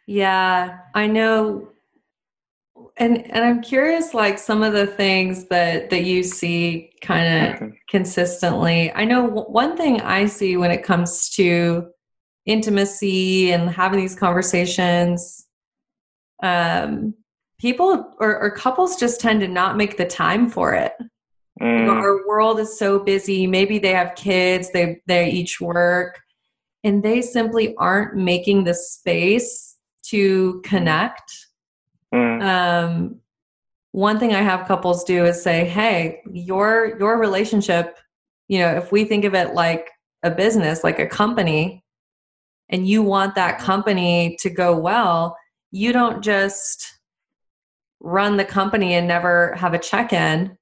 [0.07, 1.69] Yeah, I know.
[2.97, 7.61] And and I'm curious like some of the things that that you see kind of
[7.61, 7.73] Mhm.
[7.91, 8.93] consistently.
[8.93, 11.89] I know w- one thing I see when it comes to
[12.47, 15.45] intimacy and having these conversations
[16.43, 17.15] um
[17.59, 20.93] people or, or couples just tend to not make the time for it.
[21.01, 23.47] You know, Mm, our world is so busy.
[23.47, 26.21] Maybe they have kids, they they each work,
[26.89, 31.31] and they simply aren't making the space to connect.
[32.15, 33.21] mm, Um,
[33.93, 37.99] one thing I have couples do is say, "Hey, your your relationship,
[38.49, 39.91] you know, if we think of it like
[40.23, 41.85] a business, like a company,
[42.71, 45.37] and you want that company to go well,
[45.71, 47.01] you don't just
[48.01, 50.57] run the company and never have a check-in,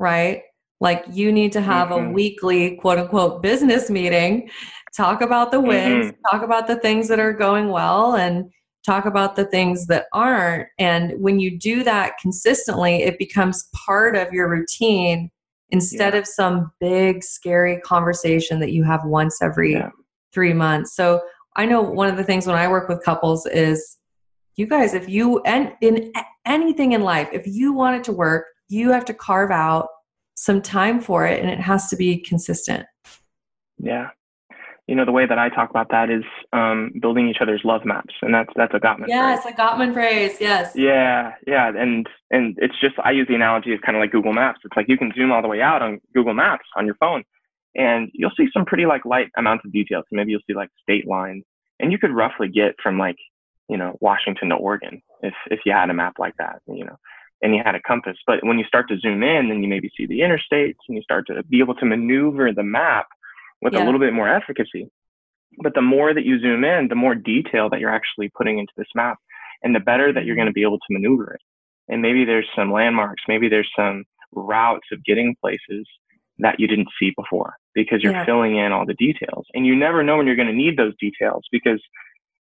[0.00, 0.42] right?
[0.80, 2.12] Like you need to have a Mhm.
[2.14, 4.50] weekly quote unquote business meeting,
[4.96, 6.16] talk about the wins, Mhm.
[6.30, 8.50] talk about the things that are going well and
[8.84, 10.66] talk about the things that aren't.
[10.78, 15.30] And when you do that consistently, it becomes part of your routine
[15.70, 16.20] instead Yeah.
[16.20, 19.90] of some big scary conversation that you have once every Yeah.
[20.32, 20.94] three months.
[20.94, 21.20] So
[21.56, 23.98] I know one of the things when I work with couples is
[24.56, 26.12] you guys, if you and in
[26.46, 29.88] anything in life, if you want it to work, you have to carve out
[30.34, 32.86] some time for it and it has to be consistent.
[33.78, 34.10] yeah.
[34.86, 37.84] You know, the way that I talk about that is um, building each other's love
[37.84, 39.54] maps, and that's that's a Gottman Yes, phrase.
[39.54, 40.36] a Gottman phrase.
[40.40, 40.72] Yes.
[40.74, 44.32] Yeah, yeah, and and it's just I use the analogy of kind of like Google
[44.32, 44.60] Maps.
[44.64, 47.22] It's like you can zoom all the way out on Google Maps on your phone,
[47.76, 50.00] and you'll see some pretty like light amounts of detail.
[50.00, 51.44] So maybe you'll see like state lines,
[51.78, 53.16] and you could roughly get from like
[53.68, 56.96] you know Washington to Oregon if if you had a map like that, you know,
[57.42, 58.16] and you had a compass.
[58.26, 61.02] But when you start to zoom in, then you maybe see the interstates, and you
[61.02, 63.06] start to be able to maneuver the map
[63.62, 63.82] with yeah.
[63.82, 64.88] a little bit more efficacy.
[65.62, 68.72] But the more that you zoom in, the more detail that you're actually putting into
[68.76, 69.18] this map,
[69.62, 71.40] and the better that you're going to be able to maneuver it.
[71.88, 75.86] And maybe there's some landmarks, maybe there's some routes of getting places
[76.38, 78.24] that you didn't see before because you're yeah.
[78.24, 79.44] filling in all the details.
[79.54, 81.82] And you never know when you're going to need those details because,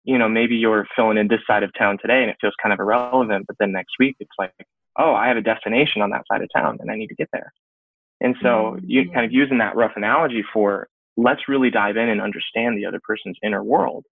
[0.04, 2.72] you know, maybe you're filling in this side of town today and it feels kind
[2.72, 4.54] of irrelevant, but then next week it's like,
[4.98, 7.30] oh, I have a destination on that side of town and I need to get
[7.34, 7.52] there.
[8.22, 8.86] And so mm-hmm.
[8.88, 10.88] you kind of using that rough analogy for
[11.20, 14.06] let's really dive in and understand the other person's inner world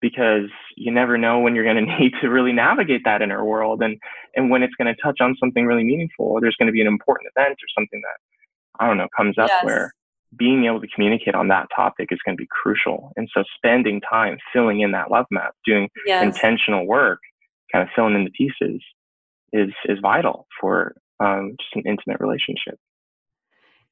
[0.00, 3.82] because you never know when you're going to need to really navigate that inner world
[3.82, 3.98] and
[4.34, 6.80] and when it's going to touch on something really meaningful or there's going to be
[6.80, 9.64] an important event or something that i don't know comes up yes.
[9.64, 9.92] where
[10.36, 14.00] being able to communicate on that topic is going to be crucial and so spending
[14.00, 16.22] time filling in that love map doing yes.
[16.22, 17.20] intentional work
[17.72, 18.82] kind of filling in the pieces
[19.52, 22.78] is is vital for um, just an intimate relationship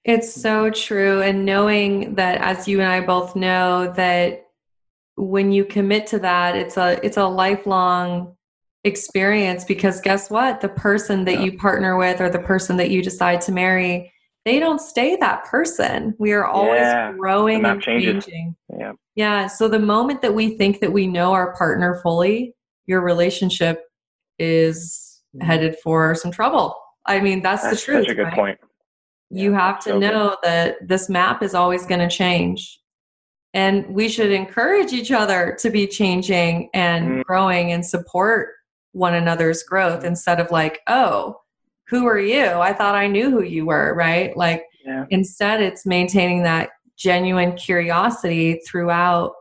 [0.04, 4.44] it's so true and knowing that as you and i both know that
[5.16, 8.36] when you commit to that it's a it's a lifelong
[8.84, 11.44] experience because guess what the person that yeah.
[11.44, 14.12] you partner with or the person that you decide to marry
[14.44, 17.12] they don't stay that person we are always yeah.
[17.12, 18.24] growing and changes.
[18.26, 22.54] changing yeah yeah so the moment that we think that we know our partner fully
[22.86, 23.84] your relationship
[24.38, 25.46] is mm-hmm.
[25.46, 28.34] headed for some trouble i mean that's, that's the truth That's a good right?
[28.34, 28.58] point
[29.34, 30.38] you yeah, have to so know good.
[30.42, 32.80] that this map is always going to change
[33.54, 37.24] and we should encourage each other to be changing and mm.
[37.24, 38.50] growing and support
[38.92, 40.06] one another's growth mm.
[40.06, 41.40] instead of like oh
[41.88, 45.06] who are you i thought i knew who you were right like yeah.
[45.10, 49.32] instead it's maintaining that genuine curiosity throughout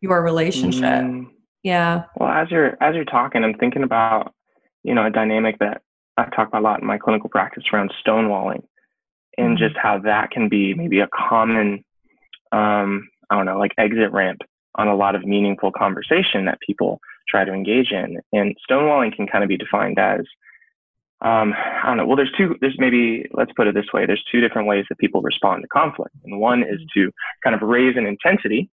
[0.00, 1.26] your relationship mm.
[1.62, 4.32] yeah well as you're as you're talking i'm thinking about
[4.84, 5.82] you know a dynamic that
[6.16, 8.62] i talk about a lot in my clinical practice around stonewalling
[9.38, 9.58] and mm.
[9.58, 11.84] just how that can be maybe a common
[12.52, 14.42] um, I don't know, like exit ramp
[14.76, 18.20] on a lot of meaningful conversation that people try to engage in.
[18.32, 20.20] And stonewalling can kind of be defined as,
[21.20, 22.06] um, I don't know.
[22.06, 22.56] Well, there's two.
[22.60, 24.04] There's maybe let's put it this way.
[24.04, 27.10] There's two different ways that people respond to conflict, and one is to
[27.42, 28.68] kind of raise an intensity,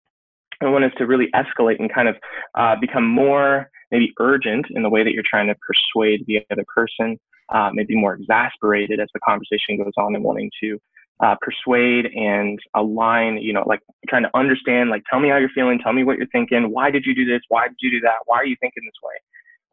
[0.61, 2.15] and one is to really escalate and kind of
[2.55, 6.63] uh, become more maybe urgent in the way that you're trying to persuade the other
[6.73, 7.19] person,
[7.53, 10.79] uh, maybe more exasperated as the conversation goes on and wanting to
[11.19, 15.49] uh, persuade and align, you know, like trying to understand, like, tell me how you're
[15.49, 17.99] feeling, tell me what you're thinking, why did you do this, why did you do
[18.01, 19.15] that, why are you thinking this way?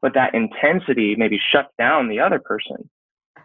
[0.00, 2.88] But that intensity maybe shuts down the other person.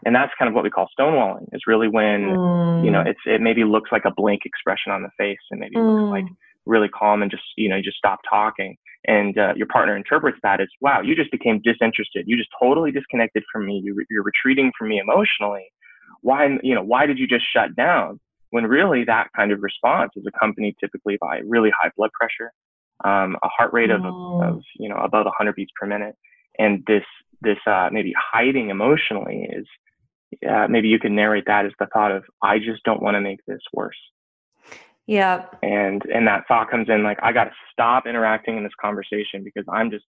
[0.05, 2.85] And that's kind of what we call stonewalling is really when, mm.
[2.85, 5.75] you know, it's, it maybe looks like a blank expression on the face and maybe
[5.75, 5.83] mm.
[5.83, 6.25] looks like
[6.69, 8.77] really calm and just, you know, you just stop talking.
[9.07, 12.25] And uh, your partner interprets that as, wow, you just became disinterested.
[12.27, 13.81] You just totally disconnected from me.
[13.83, 15.67] You, you're retreating from me emotionally
[16.21, 18.19] why you know why did you just shut down
[18.51, 22.51] when really that kind of response is accompanied typically by really high blood pressure
[23.05, 24.41] um, a heart rate of, oh.
[24.43, 26.15] of you know above 100 beats per minute
[26.57, 27.03] and this
[27.41, 29.65] this uh, maybe hiding emotionally is
[30.47, 33.21] uh, maybe you can narrate that as the thought of i just don't want to
[33.21, 33.97] make this worse
[35.09, 38.73] yeah and and that thought comes in like i got to stop interacting in this
[38.79, 40.05] conversation because i'm just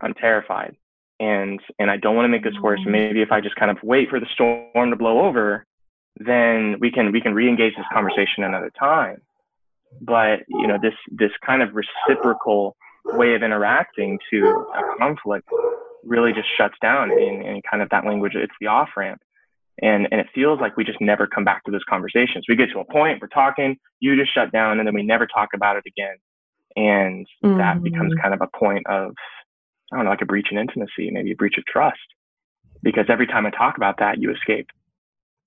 [0.00, 0.76] i'm terrified
[1.20, 2.80] and and I don't want to make this worse.
[2.80, 2.90] Mm-hmm.
[2.90, 5.66] Maybe if I just kind of wait for the storm to blow over,
[6.16, 9.20] then we can we can re-engage this conversation another time.
[10.00, 15.48] But you know this this kind of reciprocal way of interacting to a conflict
[16.04, 18.32] really just shuts down in, in kind of that language.
[18.34, 19.20] It's the off ramp.
[19.82, 22.44] And, and it feels like we just never come back to those conversations.
[22.48, 25.26] We get to a point, we're talking, you just shut down, and then we never
[25.26, 26.16] talk about it again.
[26.76, 27.58] And mm-hmm.
[27.58, 28.22] that becomes mm-hmm.
[28.22, 29.14] kind of a point of
[29.92, 31.98] I don't know, like a breach in intimacy, maybe a breach of trust.
[32.82, 34.68] Because every time I talk about that, you escape.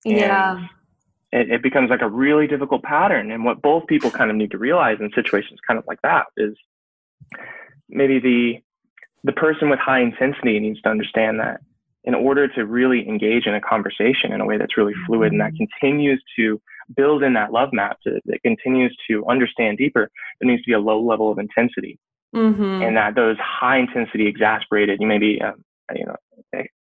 [0.04, 0.66] yeah.
[1.30, 3.30] It, it becomes like a really difficult pattern.
[3.30, 6.26] And what both people kind of need to realize in situations kind of like that
[6.36, 6.56] is
[7.88, 8.54] maybe the
[9.24, 11.60] the person with high intensity needs to understand that
[12.08, 15.40] in order to really engage in a conversation in a way that's really fluid and
[15.42, 15.64] that mm-hmm.
[15.80, 16.58] continues to
[16.96, 20.72] build in that love map to, that continues to understand deeper, there needs to be
[20.72, 21.98] a low level of intensity
[22.34, 22.82] mm-hmm.
[22.82, 25.62] and that those high intensity exasperated, you may be, um,
[25.94, 26.16] you know,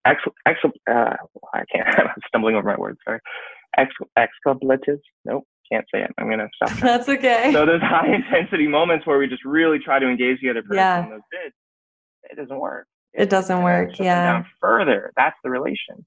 [0.04, 1.16] ex, ex, uh,
[1.52, 3.18] I can't, I'm stumbling over my words, sorry,
[3.76, 6.10] ex, exclamative, nope, can't say it.
[6.18, 6.70] I'm gonna stop.
[6.80, 7.50] That's okay.
[7.52, 10.76] So those high intensity moments where we just really try to engage the other person
[10.76, 11.04] yeah.
[11.04, 11.54] in those bids,
[12.30, 12.86] it doesn't work.
[13.16, 13.98] It, doesn't work.
[13.98, 14.32] Yeah.
[14.32, 16.04] Down further, that's the relation.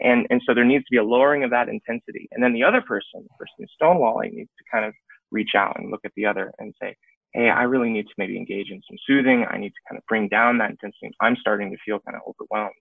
[0.00, 2.28] And, and so there needs to be a lowering of that intensity.
[2.32, 4.94] And then the other person, the person stonewalling, needs to kind of
[5.30, 6.96] reach out and look at the other and say,
[7.34, 9.44] hey, I really need to maybe engage in some soothing.
[9.50, 11.10] I need to kind of bring down that intensity.
[11.20, 12.74] I'm starting to feel kind of overwhelmed.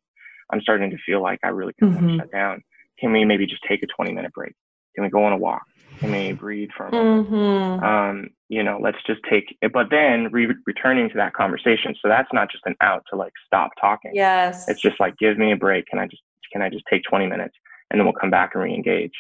[0.52, 2.18] I'm starting to feel like I really kind mm-hmm.
[2.18, 2.62] shut down.
[3.00, 4.54] Can we maybe just take a 20 minute break?
[4.96, 5.64] Can we go on a walk?
[6.02, 7.30] Breathe for a moment?
[7.30, 7.84] Mm-hmm.
[7.84, 9.72] Um, you know, let's just take it.
[9.74, 11.96] But then re- returning to that conversation.
[12.02, 14.12] So that's not just an out to like stop talking.
[14.14, 14.68] Yes.
[14.68, 15.86] It's just like, give me a break.
[15.88, 16.22] Can I just,
[16.52, 17.56] can I just take 20 minutes
[17.90, 19.14] and then we'll come back and re-engage?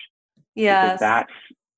[0.55, 0.86] Yes.
[0.86, 1.34] Because that's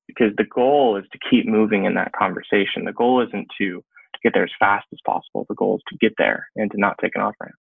[0.08, 2.86] because the goal is to keep moving in that conversation.
[2.86, 3.84] The goal isn't to
[4.24, 5.46] get there as fast as possible.
[5.48, 7.56] The goal is to get there and to not take an off ramp.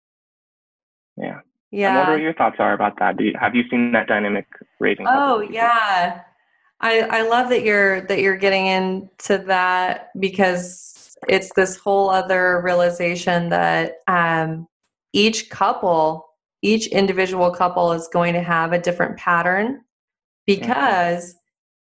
[1.17, 1.39] Yeah.
[1.71, 1.93] Yeah.
[1.93, 3.19] I wonder what your thoughts are about that.
[3.19, 4.45] You, have you seen that dynamic
[4.79, 5.05] raising?
[5.09, 6.21] Oh yeah.
[6.83, 12.61] I, I love that you're that you're getting into that because it's this whole other
[12.61, 14.67] realization that um,
[15.13, 16.25] each couple,
[16.61, 19.79] each individual couple is going to have a different pattern
[20.45, 21.35] because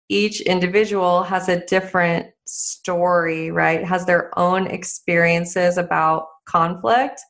[0.10, 3.86] each individual has a different story, right?
[3.86, 7.22] Has their own experiences about conflict.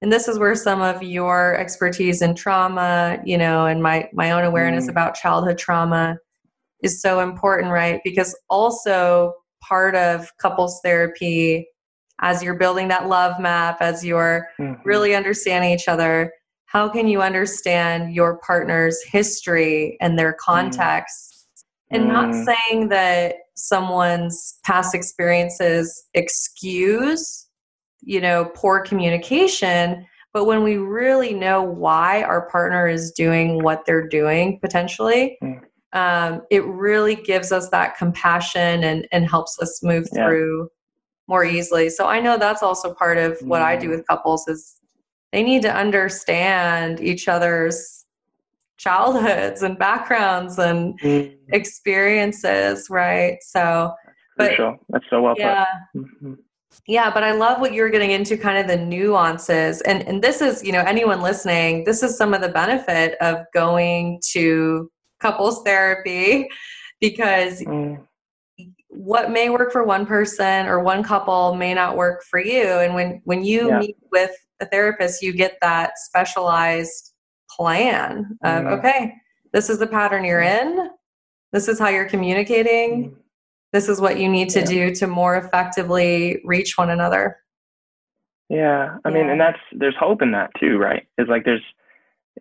[0.00, 4.30] And this is where some of your expertise in trauma, you know, and my my
[4.30, 4.90] own awareness mm.
[4.90, 6.16] about childhood trauma
[6.82, 8.00] is so important, right?
[8.04, 11.66] Because also part of couples therapy
[12.20, 14.80] as you're building that love map, as you're mm-hmm.
[14.84, 16.30] really understanding each other,
[16.70, 20.38] how can you understand your partner's history and their mm.
[20.38, 22.12] context and mm.
[22.12, 27.48] not saying that someone's past experiences excuse
[28.00, 33.84] you know poor communication but when we really know why our partner is doing what
[33.84, 35.59] they're doing potentially mm.
[35.92, 40.26] Um, it really gives us that compassion and, and helps us move yeah.
[40.26, 40.68] through
[41.28, 43.90] more easily so i know that's also part of what i do mm.
[43.90, 44.80] with couples is
[45.32, 48.00] they need to understand each other's
[48.80, 51.36] childhoods and backgrounds and mm.
[51.50, 53.36] experiences, right?
[53.42, 53.92] So,
[54.38, 54.78] but sure.
[54.88, 55.66] that's so well yeah.
[55.92, 56.02] put.
[56.02, 56.34] Mm-hmm.
[56.86, 59.82] Yeah, but I love what you're getting into kind of the nuances.
[59.82, 63.44] And and this is, you know, anyone listening, this is some of the benefit of
[63.52, 66.48] going to couples therapy
[67.00, 68.00] because mm.
[68.88, 72.64] what may work for one person or one couple may not work for you.
[72.64, 73.78] And when when you yeah.
[73.78, 77.10] meet with a therapist, you get that specialized
[77.50, 78.78] plan of mm.
[78.78, 79.14] okay
[79.52, 80.90] this is the pattern you're in
[81.52, 83.14] this is how you're communicating mm.
[83.72, 84.66] this is what you need to yeah.
[84.66, 87.36] do to more effectively reach one another
[88.48, 89.14] yeah i yeah.
[89.14, 91.64] mean and that's there's hope in that too right it's like there's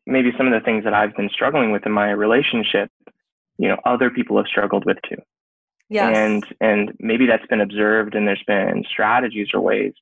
[0.05, 2.89] maybe some of the things that i've been struggling with in my relationship
[3.57, 5.17] you know other people have struggled with too
[5.89, 6.15] yes.
[6.15, 9.93] and and maybe that's been observed and there's been strategies or ways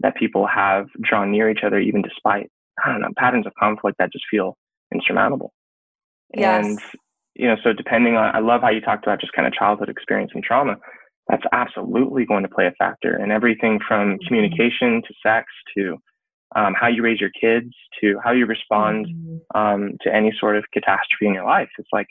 [0.00, 2.50] that people have drawn near each other even despite
[2.84, 4.56] I don't know, patterns of conflict that just feel
[4.92, 5.52] insurmountable.
[6.34, 6.64] Yes.
[6.64, 6.80] And,
[7.34, 9.88] you know, so depending on, I love how you talked about just kind of childhood
[9.88, 10.76] experience and trauma.
[11.28, 14.26] That's absolutely going to play a factor in everything from mm-hmm.
[14.26, 15.98] communication to sex to
[16.54, 19.58] um, how you raise your kids to how you respond mm-hmm.
[19.58, 21.68] um, to any sort of catastrophe in your life.
[21.78, 22.06] It's like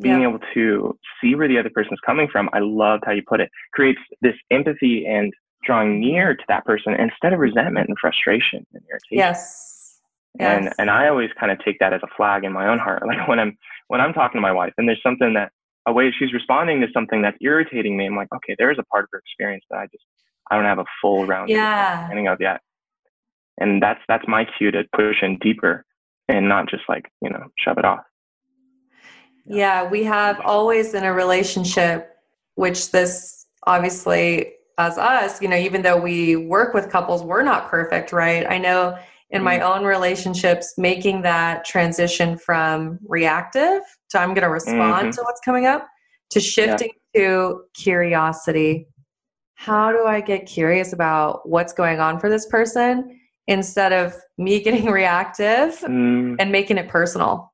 [0.00, 0.28] being yeah.
[0.28, 2.48] able to see where the other person's coming from.
[2.52, 3.50] I loved how you put it.
[3.72, 5.32] Creates this empathy and
[5.64, 9.18] drawing near to that person instead of resentment and frustration and irritation.
[9.18, 10.00] Yes.
[10.38, 10.64] Yes.
[10.64, 13.02] And and I always kind of take that as a flag in my own heart.
[13.06, 13.58] Like when I'm
[13.88, 15.52] when I'm talking to my wife and there's something that
[15.86, 19.04] a way she's responding to something that's irritating me, I'm like, okay, there's a part
[19.04, 20.04] of her experience that I just
[20.50, 21.92] I don't have a full round yeah.
[21.92, 22.60] understanding of yet.
[23.58, 25.84] And that's that's my cue to push in deeper
[26.28, 28.00] and not just like, you know, shove it off.
[29.44, 32.16] Yeah, we have always in a relationship,
[32.54, 37.68] which this obviously as us, you know, even though we work with couples, we're not
[37.68, 38.46] perfect, right?
[38.48, 38.96] I know
[39.30, 39.72] in my mm-hmm.
[39.80, 45.10] own relationships making that transition from reactive to I'm going to respond mm-hmm.
[45.10, 45.86] to what's coming up
[46.30, 47.20] to shifting yeah.
[47.22, 48.86] to curiosity.
[49.54, 54.60] How do I get curious about what's going on for this person instead of me
[54.64, 56.36] getting reactive mm.
[56.38, 57.52] and making it personal?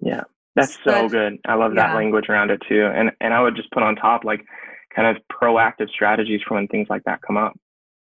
[0.00, 0.22] Yeah.
[0.54, 1.38] That's so good.
[1.46, 1.86] I love yeah.
[1.86, 2.86] that language around it too.
[2.86, 4.44] And and I would just put on top like
[4.94, 7.52] kind of proactive strategies for when things like that come up.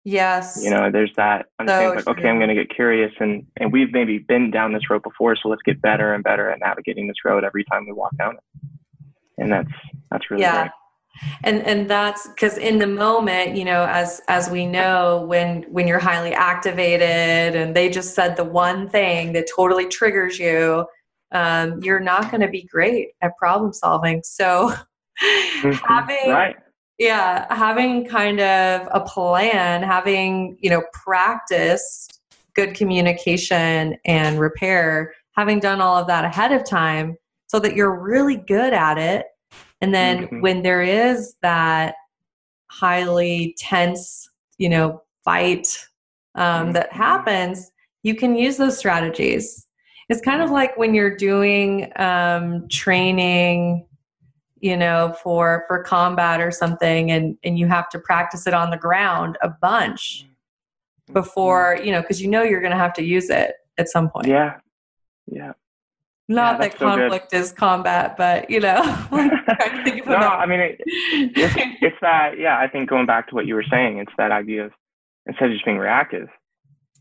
[0.06, 0.62] Yes.
[0.64, 3.74] You know, there's that understanding so like, okay, I'm going to get curious and, and
[3.74, 5.36] we've maybe been down this road before.
[5.36, 8.36] So let's get better and better at navigating this road every time we walk down
[8.36, 8.70] it.
[9.39, 9.72] And that's,
[10.12, 10.62] that's really yeah.
[10.62, 10.72] great.
[11.43, 15.88] And, and that's because in the moment, you know, as, as we know, when, when
[15.88, 20.86] you're highly activated and they just said the one thing that totally triggers you,
[21.32, 24.22] um, you're not going to be great at problem solving.
[24.24, 24.74] So
[25.22, 25.72] mm-hmm.
[25.72, 26.55] having, right
[26.97, 32.22] yeah having kind of a plan having you know practiced
[32.55, 38.01] good communication and repair having done all of that ahead of time so that you're
[38.01, 39.28] really good at it.
[39.82, 40.41] And then Mhm.
[40.41, 41.95] when there is that
[42.67, 45.67] highly tense, you know, fight
[46.36, 46.95] um, that Mhm.
[46.95, 47.71] happens,
[48.03, 49.67] you can use those strategies.
[50.09, 53.88] It's kind of like when you're doing um, training,
[54.59, 58.69] you know, for for combat or something, and and you have to practice it on
[58.69, 60.26] the ground a bunch
[61.13, 64.09] before, you know, because you know you're going to have to use it at some
[64.09, 64.28] point.
[64.28, 64.59] Yeah.
[65.28, 65.53] Yeah.
[66.28, 70.01] Not Yeah, that that's so conflict is combat, but you know, I'm trying to think
[70.01, 73.45] of no, I mean, it, it's, it's that, yeah, I think going back to what
[73.45, 74.71] you were saying, it's that idea of
[75.28, 76.28] instead of just being reactive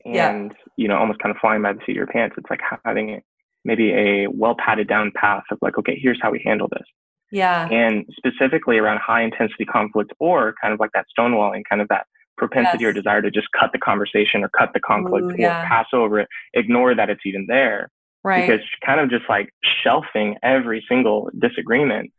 [0.04, 0.30] Yeah.
[0.30, 2.60] and, you know, almost kind of flying by the seat of your pants, it's like
[2.84, 3.20] having
[3.64, 6.86] maybe a well padded down path of like, okay, here's how we handle this.
[7.30, 11.88] yeah, And specifically around high intensity conflict or kind of like that stonewalling, kind of
[11.88, 12.06] that
[12.36, 15.66] propensity or desire to just cut the conversation or cut the conflict Ooh, or yeah.
[15.68, 17.90] pass over it, ignore that it's even there
[18.24, 18.46] right.
[18.46, 19.50] because kind of just like
[19.82, 22.10] shelving every single disagreement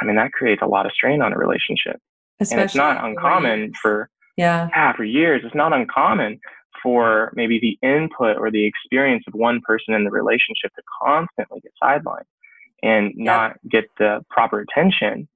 [0.00, 2.00] i mean that creates a lot of strain on a relationship.
[2.40, 6.40] And it's not Especially uncommon for Yeah, yeah for years it's not uncommon
[6.82, 11.60] for maybe the input or the experience of one person in the relationship to constantly
[11.60, 12.24] get sidelined
[12.82, 15.28] and not get the proper attention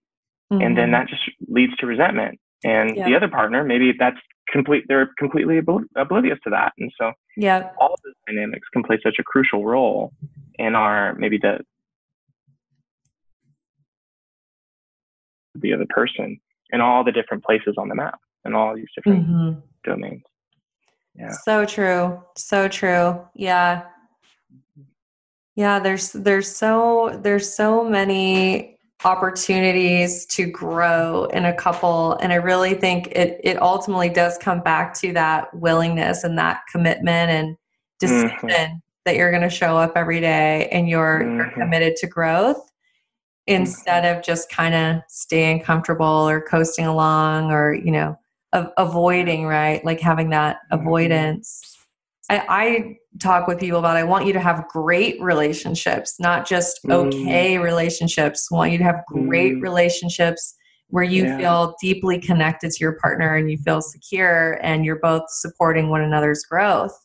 [0.51, 0.93] and then Mhm.
[0.93, 3.07] that just leads to resentment and Yeah.
[3.09, 4.17] the other partner maybe that's
[4.51, 8.83] complete they're completely obli- oblivious to that and so yeah, all of those dynamics can
[8.83, 10.13] play such a crucial role
[10.59, 11.59] in our maybe the
[15.55, 16.41] the other person
[16.71, 19.63] in all the different places on the map and all these different Mhm.
[19.85, 20.23] domains.
[21.15, 21.31] Yeah.
[21.31, 22.23] So true.
[22.37, 23.27] So true.
[23.35, 23.87] Yeah.
[25.57, 32.37] Yeah, there's there's so there's so many opportunities to grow in a couple and I
[32.37, 37.57] really think it it ultimately does come back to that willingness and that commitment and
[38.01, 38.81] decision Mhm.
[39.05, 41.55] that you're going to show up every day and you're you're Mhm.
[41.55, 42.61] committed to growth
[43.47, 48.19] instead of just kind of staying comfortable or coasting along or you know
[48.53, 50.81] a- avoiding right like having that Mhm.
[50.81, 51.78] avoidance
[52.31, 56.81] I, I talk with people about i want you to have great relationships not just
[56.87, 57.07] Mm.
[57.07, 59.63] okay relationships I want you to have great Mm.
[59.63, 60.55] relationships
[60.91, 61.39] where you Yeah.
[61.39, 66.03] feel deeply connected to your partner and you feel secure and you're both supporting one
[66.03, 66.97] another's growth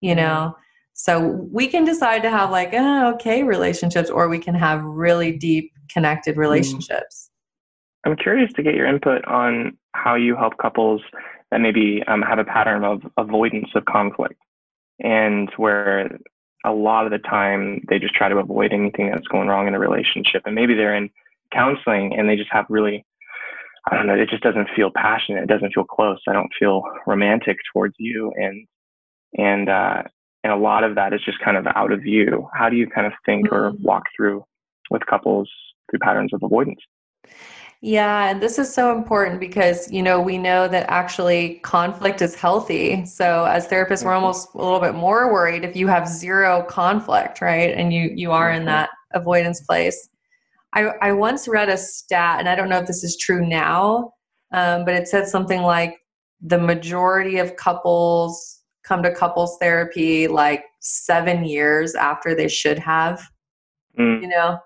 [0.00, 0.14] you Yeah.
[0.16, 0.56] know
[0.96, 1.18] so
[1.52, 5.72] we can decide to have like oh, okay relationships or we can have really deep
[5.92, 7.30] connected relationships
[8.06, 11.00] I'm curious to get your input on how you help couples
[11.50, 14.34] that maybe um, have a pattern of avoidance of conflict
[15.00, 16.18] and where
[16.64, 19.74] a lot of the time they just try to avoid anything that's going wrong in
[19.74, 20.42] a relationship.
[20.46, 21.10] And maybe they're in
[21.52, 23.04] counseling and they just have really,
[23.90, 25.42] I don't know, it just doesn't feel passionate.
[25.42, 26.20] It doesn't feel close.
[26.26, 28.32] I don't feel romantic towards you.
[28.36, 28.66] And,
[29.36, 30.02] and, uh,
[30.42, 32.48] and a lot of that is just kind of out of view.
[32.54, 33.82] How do you kind of think or Mhm.
[33.82, 34.44] walk through
[34.90, 35.50] with couples
[35.90, 36.80] through patterns of avoidance?
[37.86, 42.34] Yeah, and this is so important because you know we know that actually conflict is
[42.34, 43.04] healthy.
[43.04, 44.22] So as therapists, we're Mhm.
[44.22, 47.74] almost a little bit more worried if you have zero conflict, right?
[47.76, 48.66] And you you are in Mhm.
[48.66, 50.08] that avoidance place.
[50.72, 54.12] I I once read a stat, and I don't know if this is true now,
[54.50, 55.98] um, but it said something like
[56.40, 63.20] the majority of couples come to couples therapy like seven years after they should have.
[63.98, 64.22] Mm.
[64.22, 64.58] You know,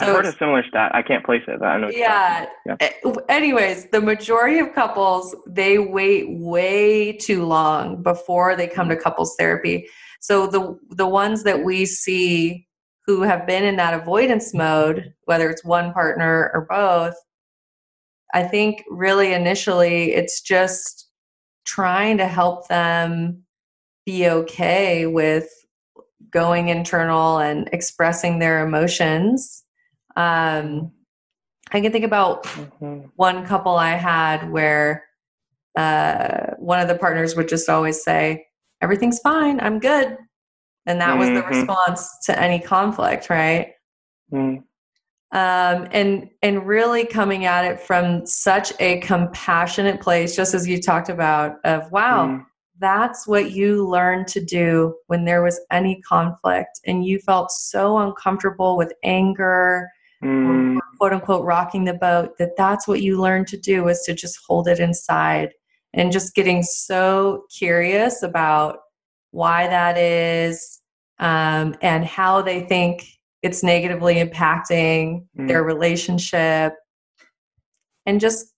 [0.00, 0.94] I've heard a similar stat.
[0.94, 1.90] I can't place it, but I know.
[1.90, 2.46] yeah.
[2.64, 2.82] about.
[2.82, 8.88] A- eh, Anyways, the majority of couples they wait way too long before they come
[8.88, 9.02] to mm-hmm.
[9.02, 9.88] couples therapy.
[10.20, 12.66] So the the ones that we see
[13.06, 17.14] who have been in that avoidance mode, whether it's one partner or both,
[18.34, 21.08] I think really initially it's just
[21.64, 23.44] trying to help them
[24.04, 25.48] be okay with
[26.30, 29.64] going internal and expressing their emotions.
[30.18, 30.90] Um,
[31.70, 33.10] I can think about Mhm.
[33.14, 35.04] one couple I had where
[35.76, 38.44] uh, one of the partners would just always say,
[38.80, 40.16] Everything's fine, I'm good.
[40.86, 41.48] And that was the Mhm.
[41.48, 43.74] response to any conflict, right?
[44.32, 44.62] Mm.
[45.32, 50.80] Um, and and really coming at it from such a compassionate place, just as you
[50.80, 52.46] talked about, of wow, Mm.
[52.78, 57.98] that's what you learned to do when there was any conflict, and you felt so
[57.98, 59.90] uncomfortable with anger
[60.22, 60.78] Mm.
[60.98, 64.38] quote unquote rocking the boat that that's what you learn to do is to just
[64.46, 65.52] hold it inside
[65.94, 68.78] and just getting so curious about
[69.30, 70.80] why that is
[71.20, 73.04] um, and how they think
[73.42, 75.46] it's negatively impacting Mm.
[75.46, 76.74] their relationship
[78.06, 78.54] and just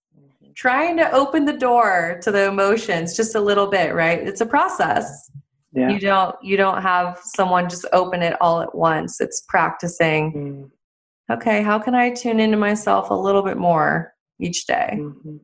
[0.55, 4.47] trying to open the door to the emotions just a little bit right it's a
[4.47, 5.31] process
[5.73, 5.91] Yeah.
[5.91, 9.21] You don't you don't have someone just open it all at once.
[9.21, 10.33] It's practicing.
[10.33, 10.71] Mm,
[11.31, 14.91] Okay, how can I tune into myself a little bit more each day?
[14.99, 15.41] mhm,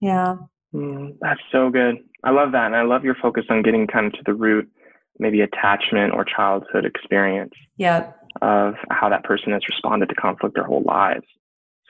[0.00, 0.36] Yeah.
[0.74, 1.16] mm.
[1.20, 1.96] That's so good.
[2.22, 2.66] I love that.
[2.66, 4.70] And I love your focus on getting kind of to the root,
[5.18, 8.16] maybe attachment or childhood experience Yep.
[8.42, 11.26] of how that person has responded to conflict their whole lives.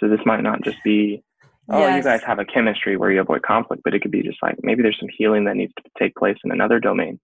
[0.01, 1.23] So this might not just be,
[1.69, 4.43] oh, you guys have a chemistry where you avoid conflict, but it could be just
[4.43, 7.21] like maybe there's some healing that needs to take place in another domain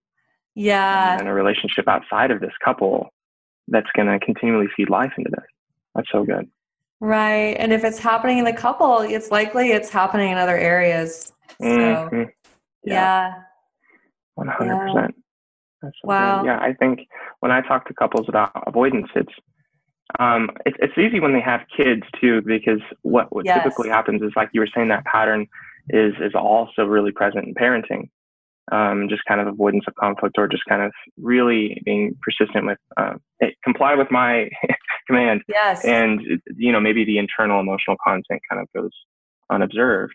[0.54, 1.18] Yeah.
[1.18, 3.08] and a relationship outside of this couple
[3.68, 5.44] that's going to continually feed life into this.
[5.94, 6.48] That's so good.
[7.00, 7.56] Right.
[7.58, 11.32] And if it's happening in the couple, it's likely it's happening in other areas.
[11.60, 12.30] So, Mhm.
[12.84, 13.42] yeah.
[14.34, 15.14] One hundred percent.
[15.82, 16.40] That's so Wow.
[16.40, 16.46] good.
[16.46, 17.08] Yeah, I think
[17.40, 19.32] when I talk to couples about avoidance, it's
[20.18, 23.54] um, it's it's easy when they have kids too, because what what Yes.
[23.54, 25.46] typically happens is like you were saying that pattern
[25.90, 28.10] is is also really present in parenting.
[28.72, 32.78] Um, just kind of avoidance of conflict, or just kind of really being persistent with
[32.96, 33.14] uh,
[33.64, 34.48] comply with my
[35.08, 35.84] command, Yes.
[35.84, 36.20] and
[36.56, 38.92] you know maybe the internal emotional content kind of goes
[39.50, 40.14] unobserved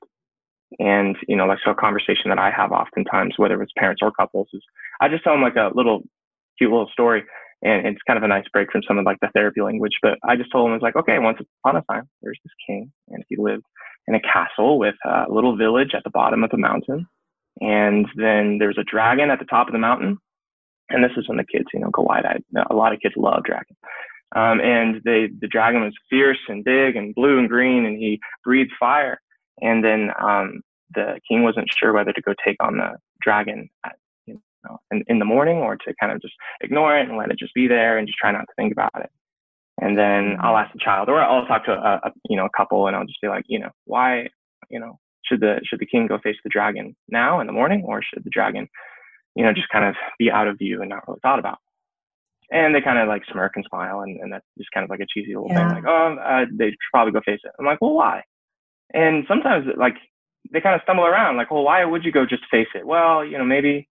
[0.80, 4.12] and you know like so a conversation that i have oftentimes whether it's parents or
[4.12, 4.62] couples is
[5.01, 6.01] i just tell them like a little
[6.58, 7.24] cute little story
[7.62, 10.18] and it's kind of a nice break from some of like the therapy language but
[10.28, 13.24] i just told them it's like okay once upon a time there's this king and
[13.30, 13.64] he lived
[14.08, 17.06] in a castle with a little village at the bottom of the mountain
[17.62, 20.18] and then there's a dragon at the top of the mountain
[20.89, 23.43] and this is when the kids you know go wide-eyed a lot of kids love
[23.43, 23.78] dragons
[24.36, 28.20] um, and they, the dragon was fierce and big and blue and green, and he
[28.43, 29.20] breathed fire.
[29.62, 30.62] And then um,
[30.93, 33.95] the king wasn't sure whether to go take on the dragon at,
[34.26, 37.32] you know, in, in the morning or to kind of just ignore it and let
[37.32, 39.10] it just be there and just try not to think about it.
[39.82, 42.58] And then I'll ask the child, or I'll talk to a, a you know a
[42.58, 44.30] couple, and I'll just be like, you know, why,
[44.70, 47.84] you know, should the should the king go face the dragon now in the morning,
[47.86, 48.67] or should the dragon,
[49.36, 51.57] you know, just kind of be out of view and not really thought about?
[52.51, 54.99] And they kind of like smirk and smile, and, and that's just kind of like
[54.99, 55.57] a cheesy little Yeah.
[55.59, 57.51] thing, like, oh, uh, they should probably go face it.
[57.59, 58.21] I'm like, well, why?
[58.93, 59.95] And sometimes like
[60.53, 62.86] they kind of stumble around, like, well, why would you go just face it?
[62.86, 63.88] Well, you know, maybe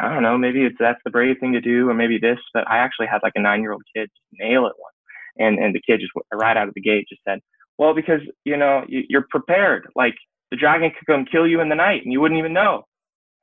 [0.00, 2.38] I don't know, maybe it's that's the brave thing to do, or maybe this.
[2.54, 4.96] But I actually had like a nine year old kid nail it once,
[5.38, 7.40] and and the kid just right out of the gate just said,
[7.78, 9.88] well, because you know you, you're prepared.
[9.94, 10.14] Like
[10.50, 12.84] the dragon could come kill you in the night, and you wouldn't even know.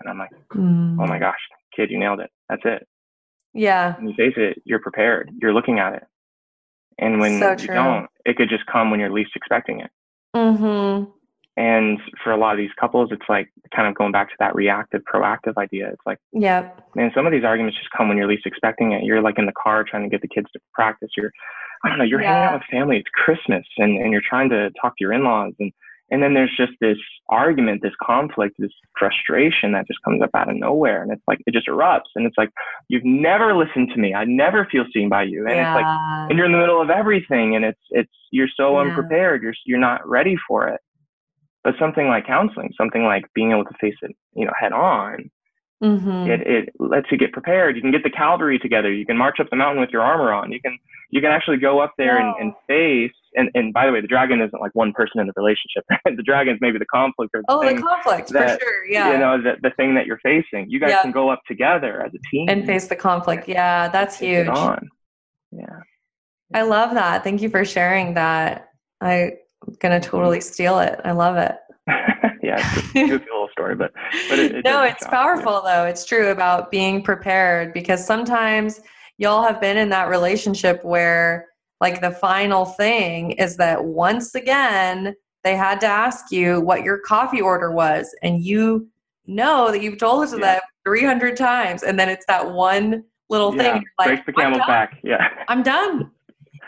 [0.01, 0.97] And I'm like, Mm.
[0.99, 1.39] oh my gosh,
[1.75, 2.29] kid, you nailed it.
[2.49, 2.87] That's it.
[3.53, 3.95] Yeah.
[3.97, 5.31] When you face it, you're prepared.
[5.41, 6.03] You're looking at it.
[6.99, 9.91] And when So you don't, it could just come when you're least expecting it.
[10.35, 11.09] Mm-hmm.
[11.55, 14.55] And for a lot of these couples, it's like kind of going back to that
[14.55, 15.87] reactive, proactive idea.
[15.89, 16.89] It's like, Yep.
[16.95, 19.03] man, some of these arguments just come when you're least expecting it.
[19.03, 21.09] You're like in the car trying to get the kids to practice.
[21.15, 21.31] You're,
[21.83, 22.47] I don't know, you're hanging Yeah.
[22.49, 22.97] out with family.
[22.97, 25.71] It's Christmas, and, and you're trying to talk to your in-laws, and
[26.11, 26.97] and then there's just this
[27.29, 31.39] argument, this conflict, this frustration that just comes up out of nowhere, and it's like
[31.47, 32.49] it just erupts, and it's like
[32.87, 34.13] you've never listened to me.
[34.13, 35.85] I never feel seen by you, and it's like
[36.29, 38.81] and you're in the middle of everything and it's it's you're so Yeah.
[38.87, 40.79] unprepared you're you're not ready for it
[41.63, 45.29] but something like counseling something like being able to face it you know head on
[45.83, 46.29] mm-hmm.
[46.29, 49.39] it it lets you get prepared you can get the cavalry together you can march
[49.39, 50.77] up the mountain with your armor on you can
[51.09, 54.07] you can actually go up there and, and face and and by the way the
[54.07, 57.45] dragon isn't like one person in the relationship the dragon's maybe the conflict or the
[57.49, 58.85] oh, the conflict that, for sure.
[58.85, 59.11] Yeah.
[59.11, 61.01] you know the, the thing that you're facing you guys Yeah.
[61.01, 63.47] can go up together as a team and face the conflict.
[63.47, 64.47] Yeah, that's huge.
[64.47, 64.89] on
[65.51, 65.79] yeah
[66.53, 67.23] I love that.
[67.23, 68.69] Thank you for sharing that.
[69.01, 69.31] I'm
[69.79, 70.53] gonna totally mm-hmm.
[70.53, 70.99] steal it.
[71.03, 71.55] I love it.
[72.43, 73.91] yeah it's a goofy little story but
[74.29, 75.17] but it, it no, its job, yeah.
[75.17, 75.85] powerful though.
[75.85, 78.81] It's true about being prepared because sometimes
[79.17, 81.47] y'all have been in that relationship where
[81.81, 86.99] like the final thing is that once again they had to ask you what your
[86.99, 88.87] coffee order was and you
[89.25, 90.53] know that you've told it to Yeah.
[90.55, 94.33] them 300 times and then it's that one little thing yeah, you're like breaks the
[94.33, 94.99] camel's back.
[95.03, 95.29] Yeah.
[95.47, 96.11] I'm done.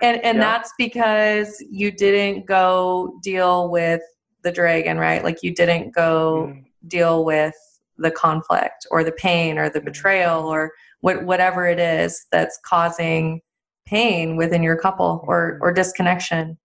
[0.01, 0.41] And and Yeah.
[0.41, 4.01] that's because you didn't go deal with
[4.43, 5.23] the dragon, right?
[5.23, 7.55] Like you didn't go Mm, deal with
[7.97, 10.71] the conflict or the pain or the betrayal or
[11.01, 13.41] what whatever it is that's causing
[13.85, 16.57] pain within your couple or or disconnection.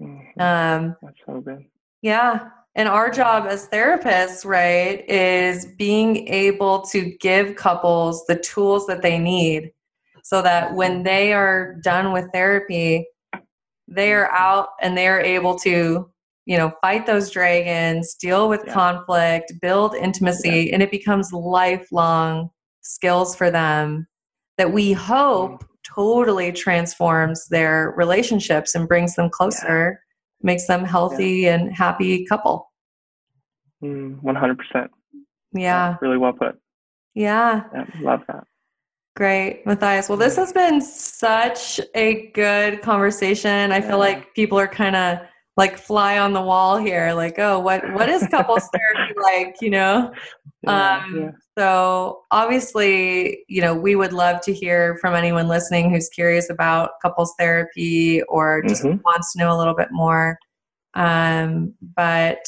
[0.00, 1.64] mm, Um That's so good.
[2.02, 2.48] yeah.
[2.74, 9.02] And our job as therapists, right, is being able to give couples the tools that
[9.02, 9.72] they need
[10.22, 13.06] so that when they are done with therapy,
[13.88, 16.08] they are out and they're able to,
[16.46, 18.72] you know, fight those dragons, deal with Yeah.
[18.72, 22.50] conflict, build intimacy, and it becomes lifelong
[22.80, 24.06] skills for them
[24.58, 30.00] that we hope totally transforms their relationships and brings them closer
[30.42, 32.72] makes them healthy and happy couple.
[33.82, 34.88] Mm, 100%.
[35.52, 35.96] Yeah.
[36.00, 36.58] Really well put.
[37.14, 37.64] Yeah.
[37.74, 38.44] yeah love that.
[39.14, 40.08] Great, Matthias.
[40.08, 43.70] Well, this has been such a good conversation.
[43.70, 45.18] I feel like people are kind of
[45.58, 49.56] like fly on the wall here, like, oh, what what is couples therapy like?
[49.60, 50.12] You know.
[50.66, 51.30] Um, yeah.
[51.58, 56.92] So obviously, you know, we would love to hear from anyone listening who's curious about
[57.02, 59.02] couples therapy or just Mhm.
[59.04, 60.38] wants to know a little bit more.
[60.94, 62.44] Um, but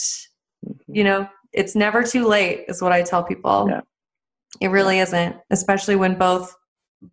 [0.66, 0.78] Mhm.
[0.88, 3.66] you know, it's never too late, is what I tell people.
[3.68, 3.82] Yeah.
[4.60, 6.54] It really isn't, especially when both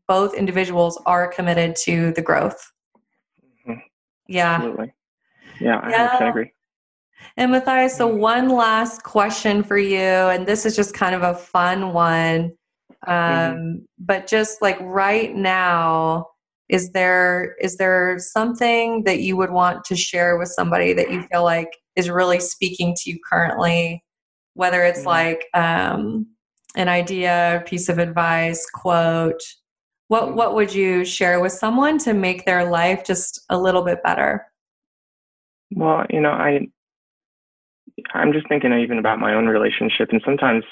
[0.07, 2.71] both individuals are committed to the growth.
[3.67, 3.81] Mhm.
[4.27, 4.53] Yeah.
[4.55, 4.93] Absolutely.
[5.59, 6.07] Yeah, I Yeah.
[6.07, 6.51] 100% agree.
[7.37, 11.33] And Matthias, so one last question for you, and this is just kind of a
[11.35, 12.53] fun one.
[13.07, 13.75] Um, Mm-hmm.
[13.99, 16.27] But just like right now,
[16.69, 21.23] is there is there something that you would want to share with somebody that you
[21.23, 24.03] feel like is really speaking to you currently?
[24.53, 25.05] Whether it's Mhm.
[25.05, 26.27] like um,
[26.75, 29.41] an idea, piece of advice, quote.
[30.07, 34.03] What what would you share with someone to make their life just a little bit
[34.03, 34.45] better?
[35.73, 36.67] Well, you know, I
[38.13, 40.63] I'm just thinking even about my own relationship, and sometimes,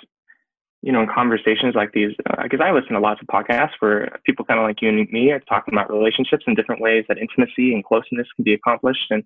[0.81, 4.19] you know, in conversations like these, uh, because I listen to lots of podcasts where
[4.25, 7.17] people kind of like you and me are talking about relationships and different ways that
[7.17, 9.23] intimacy and closeness can be accomplished, and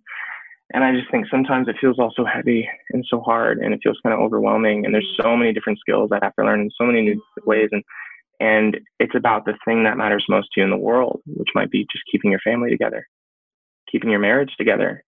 [0.72, 3.80] and I just think sometimes it feels all so heavy and so hard, and it
[3.84, 6.72] feels kind of overwhelming, and there's so many different skills I have to learn in
[6.78, 7.84] so many new ways, and
[8.40, 11.72] and it's about the thing that matters most to you in the world, which might
[11.72, 13.08] be just keeping your family together,
[13.92, 15.04] keeping your marriage together,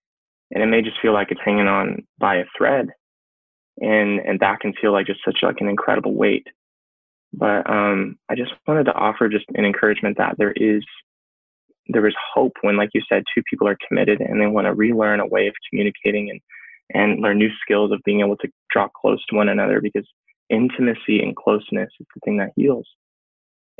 [0.52, 2.90] and it may just feel like it's hanging on by a thread
[3.80, 6.48] and and that can feel like just such like an incredible weight.
[7.34, 10.84] But um i just wanted to offer just an encouragement that there is
[11.88, 14.74] there is hope when like you said two people are committed and they want to
[14.74, 16.42] relearn a way of communicating and
[16.94, 20.08] and learn new skills of being able to draw close to one another because
[20.50, 22.88] intimacy and closeness is the thing that heals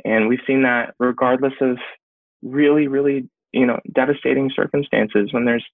[0.04, 1.78] and we've seen that regardless of
[2.42, 5.64] really really you know devastating circumstances when there's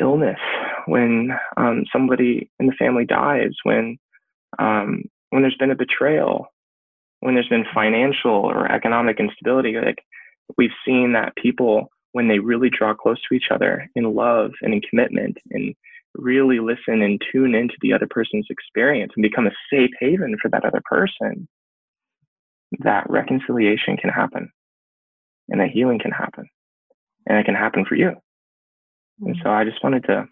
[0.00, 0.38] illness,
[0.86, 3.98] when um, somebody in the family dies, when
[4.58, 6.46] um, when there's been a betrayal,
[7.20, 9.74] when there's been financial or economic instability.
[9.74, 10.02] Like
[10.56, 14.72] we've seen that people, when they really draw close to each other in love and
[14.72, 15.74] in commitment, and
[16.14, 20.48] really listen and tune into the other person's experience and become a safe haven for
[20.48, 21.46] that other person,
[22.80, 24.50] that reconciliation can happen,
[25.48, 26.48] and that healing can happen,
[27.26, 28.12] and it can happen for you.
[29.20, 29.42] And mm-hmm.
[29.42, 30.26] so I just wanted to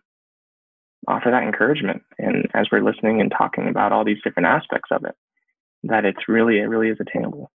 [1.08, 2.02] offer that encouragement.
[2.18, 5.14] And as we're listening and talking about all these different aspects of it,
[5.84, 7.50] that it's really, it really is attainable.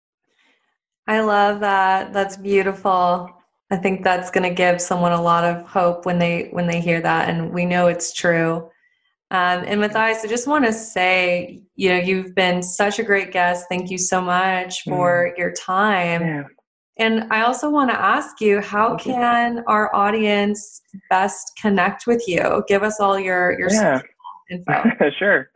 [1.07, 2.13] I love that.
[2.13, 3.29] That's beautiful.
[3.71, 6.79] I think that's going to give someone a lot of hope when they when they
[6.79, 8.69] hear that, and we know it's true.
[9.29, 13.33] Um, and Matthias, I just want to say, you know, you've been such a great
[13.33, 13.65] guest.
[13.69, 16.21] Thank you so much for your time.
[16.21, 16.43] Yeah.
[16.99, 22.63] And I also want to ask you, how can our audience best connect with you?
[22.67, 23.99] Give us all your your Yeah.
[24.49, 24.83] info.
[25.19, 25.49] sure.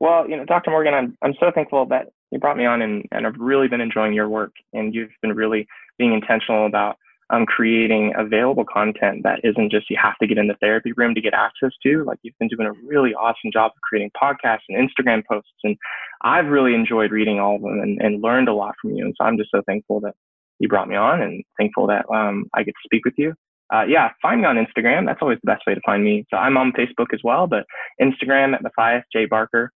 [0.00, 0.70] Well, you know, Dr.
[0.70, 3.80] Morgan, I'm I'm so thankful that you brought me on, and and I've really been
[3.80, 5.66] enjoying your work, and you've been really
[5.98, 6.96] being intentional about
[7.30, 11.14] um, creating available content that isn't just you have to get in the therapy room
[11.14, 12.04] to get access to.
[12.04, 15.76] Like you've been doing a really awesome job of creating podcasts and Instagram posts, and
[16.22, 19.04] I've really enjoyed reading all of them and, and learned a lot from you.
[19.04, 20.14] And so I'm just so thankful that
[20.58, 23.34] you brought me on, and thankful that um, I get to speak with you.
[23.72, 25.04] Uh, yeah, find me on Instagram.
[25.04, 26.24] That's always the best way to find me.
[26.30, 27.66] So I'm on Facebook as well, but
[28.00, 29.72] Instagram at Matthias J Barker.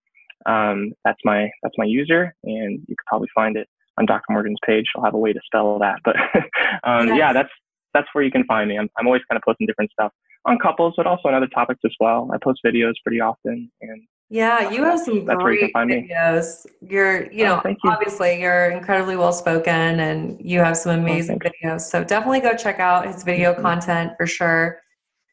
[0.46, 3.68] Um, that's my that's my user, and you could probably find it
[3.98, 4.24] on Dr.
[4.30, 4.86] Morgan's page.
[4.96, 6.16] I'll have a way to spell that, but
[6.84, 7.18] um, Yes.
[7.18, 7.50] yeah, that's
[7.94, 8.78] that's where you can find me.
[8.78, 10.12] I'm I'm always kind of posting different stuff
[10.46, 12.30] on couples, but also on other topics as well.
[12.34, 15.88] I post videos pretty often, and Yeah, you have some That's where you can great
[15.88, 16.10] me.
[16.14, 16.66] videos.
[16.82, 17.90] You're, you Oh, know, thank you.
[17.92, 21.58] obviously you're incredibly well spoken and you have some amazing thanks.
[21.64, 21.82] videos.
[21.82, 23.62] So definitely go check out his video Mhm.
[23.62, 24.80] content for sure.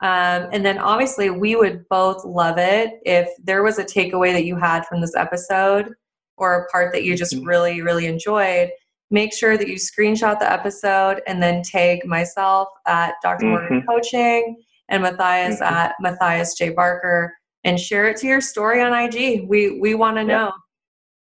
[0.02, 4.44] Um, and then obviously we would both love it if there was a takeaway that
[4.44, 5.94] you had from this episode
[6.36, 7.46] or a part that you just Mhm.
[7.46, 8.70] really, really enjoyed.
[9.10, 13.46] Make sure that you screenshot the episode and then tag myself at Dr.
[13.46, 13.86] Morgan Mhm.
[13.86, 15.70] Coaching and Matthias Mhm.
[15.70, 16.70] at Matthias J.
[16.70, 17.34] Barker
[17.64, 19.46] and share it to your story on IG.
[19.48, 20.26] We we want to Yeah.
[20.26, 20.52] know.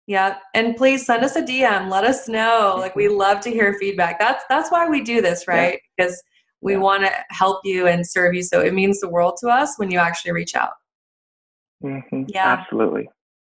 [0.07, 1.89] Yeah, and please send us a DM.
[1.89, 2.77] Let us know.
[2.79, 4.19] Like we love to hear feedback.
[4.19, 5.53] That's that's why we do this, Mm-hmm.
[5.59, 5.63] Yeah.
[5.71, 5.81] right?
[5.97, 6.23] Because
[6.61, 8.43] we want to help you and serve you.
[8.43, 10.75] So it means the world to us when you actually reach out.
[11.83, 12.27] Mhm.
[12.29, 12.47] Yeah.
[12.47, 13.09] absolutely.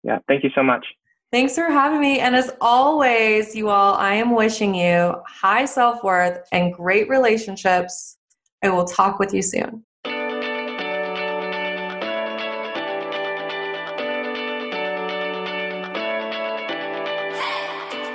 [0.03, 0.85] Yeah, thank you so much.
[1.31, 2.19] Thanks for having me.
[2.19, 8.17] And as always, you all, I am wishing you high self worth and great relationships.
[8.63, 9.83] I will talk with you soon.